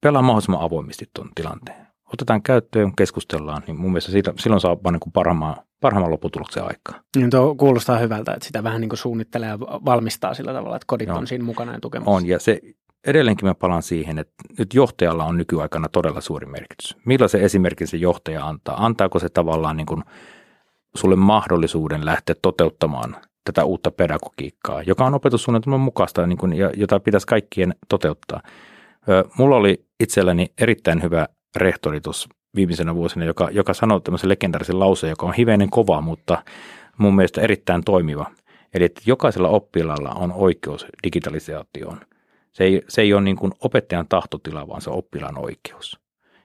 Pelaa 0.00 0.22
mahdollisimman 0.22 0.62
avoimesti 0.62 1.10
tuon 1.14 1.28
tilanteen. 1.34 1.86
Otetaan 2.12 2.42
käyttöön, 2.42 2.96
keskustellaan, 2.96 3.62
niin 3.66 3.80
mun 3.80 3.90
mielestä 3.90 4.12
siitä, 4.12 4.32
silloin 4.38 4.60
saa 4.60 4.76
vaan 4.84 4.92
niin 4.92 5.12
parhaimman, 5.12 5.56
parhaimman 5.80 6.10
lopputuloksen 6.10 6.62
aikaa. 6.62 7.02
Niin 7.16 7.30
tuo 7.30 7.54
kuulostaa 7.54 7.98
hyvältä, 7.98 8.32
että 8.32 8.46
sitä 8.46 8.64
vähän 8.64 8.80
niin 8.80 8.88
kuin 8.88 8.98
suunnittelee 8.98 9.48
ja 9.48 9.58
valmistaa 9.60 10.34
sillä 10.34 10.52
tavalla, 10.52 10.76
että 10.76 10.86
kodit 10.86 11.08
Joo. 11.08 11.18
on 11.18 11.26
siinä 11.26 11.44
mukana 11.44 11.72
ja 11.72 11.80
tukemassa. 11.80 12.10
On, 12.10 12.26
ja 12.26 12.38
se 12.38 12.60
edelleenkin 13.06 13.48
mä 13.48 13.54
palaan 13.54 13.82
siihen, 13.82 14.18
että 14.18 14.34
nyt 14.58 14.74
johtajalla 14.74 15.24
on 15.24 15.36
nykyaikana 15.36 15.88
todella 15.88 16.20
suuri 16.20 16.46
merkitys. 16.46 16.96
Millaisen 17.06 17.40
esimerkin 17.40 17.88
se 17.88 17.96
johtaja 17.96 18.46
antaa? 18.46 18.84
Antaako 18.84 19.18
se 19.18 19.28
tavallaan 19.28 19.76
niin 19.76 19.86
kuin 19.86 20.02
sulle 20.94 21.16
mahdollisuuden 21.16 22.04
lähteä 22.04 22.34
toteuttamaan 22.42 23.16
tätä 23.44 23.64
uutta 23.64 23.90
pedagogiikkaa, 23.90 24.82
joka 24.82 25.04
on 25.04 25.14
opetussuunnitelman 25.14 25.80
mukaista 25.80 26.26
niin 26.26 26.38
kuin, 26.38 26.52
ja 26.52 26.70
jota 26.76 27.00
pitäisi 27.00 27.26
kaikkien 27.26 27.74
toteuttaa. 27.88 28.40
Mulla 29.38 29.56
oli 29.56 29.84
itselläni 30.00 30.52
erittäin 30.58 31.02
hyvä 31.02 31.28
rehtori 31.56 32.00
tuossa 32.00 32.28
viimeisenä 32.56 32.94
vuosina, 32.94 33.24
joka, 33.24 33.48
joka 33.52 33.74
sanoi 33.74 34.00
tämmöisen 34.00 34.28
legendaarisen 34.28 34.80
lauseen, 34.80 35.10
joka 35.10 35.26
on 35.26 35.34
hivenen 35.34 35.70
kova, 35.70 36.00
mutta 36.00 36.44
mun 36.98 37.16
mielestä 37.16 37.40
erittäin 37.40 37.84
toimiva. 37.84 38.30
Eli 38.74 38.84
että 38.84 39.00
jokaisella 39.06 39.48
oppilaalla 39.48 40.10
on 40.10 40.32
oikeus 40.32 40.86
digitalisaatioon. 41.04 42.00
Se 42.52 42.64
ei, 42.64 42.82
se 42.88 43.02
ei 43.02 43.14
ole 43.14 43.22
niin 43.22 43.36
kuin 43.36 43.52
opettajan 43.60 44.08
tahtotila, 44.08 44.68
vaan 44.68 44.80
se 44.80 44.90
on 44.90 44.96
oppilaan 44.96 45.38
oikeus. 45.38 46.00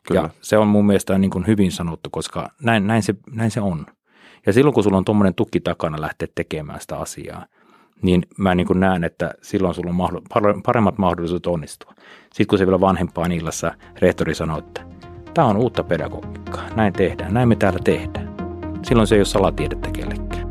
Kyllä. 0.08 0.22
Ja 0.22 0.30
se 0.42 0.58
on 0.58 0.68
mun 0.68 0.86
mielestä 0.86 1.18
niin 1.18 1.32
kuin 1.32 1.48
hyvin 1.48 1.72
sanottu, 1.72 2.10
koska 2.10 2.50
näin, 2.62 2.88
näin, 2.88 3.04
se, 3.04 3.16
näin 3.32 3.52
se 3.52 3.62
on. 3.62 3.86
Ja 4.48 4.54
silloin 4.54 4.74
kun 4.74 4.84
sulla 4.84 4.98
on 4.98 5.06
tuommoinen 5.06 5.36
tuki 5.36 5.60
takana 5.60 6.02
lähteä 6.02 6.28
tekemään 6.36 6.82
sitä 6.82 6.98
asiaa, 6.98 7.46
niin 8.02 8.24
mä 8.38 8.56
niin 8.56 8.68
kuin 8.68 8.80
näen, 8.80 9.04
että 9.04 9.34
silloin 9.42 9.76
sulla 9.76 9.90
on 9.90 10.62
paremmat 10.66 10.98
mahdollisuudet 10.98 11.48
onnistua. 11.48 11.94
Sitten 12.24 12.48
kun 12.48 12.58
se 12.58 12.66
vielä 12.66 12.82
vanhempaan 12.82 13.32
illassa 13.32 13.74
rehtori 14.00 14.36
sanoo, 14.36 14.58
että 14.58 14.82
tämä 15.34 15.48
on 15.48 15.58
uutta 15.58 15.84
pedagogiikkaa, 15.84 16.70
näin 16.76 16.94
tehdään, 16.94 17.34
näin 17.34 17.50
me 17.50 17.56
täällä 17.56 17.80
tehdään. 17.84 18.36
Silloin 18.84 19.08
se 19.08 19.16
ei 19.16 19.20
ole 19.20 19.26
salatiedettä 19.26 19.90
kellekään. 19.92 20.47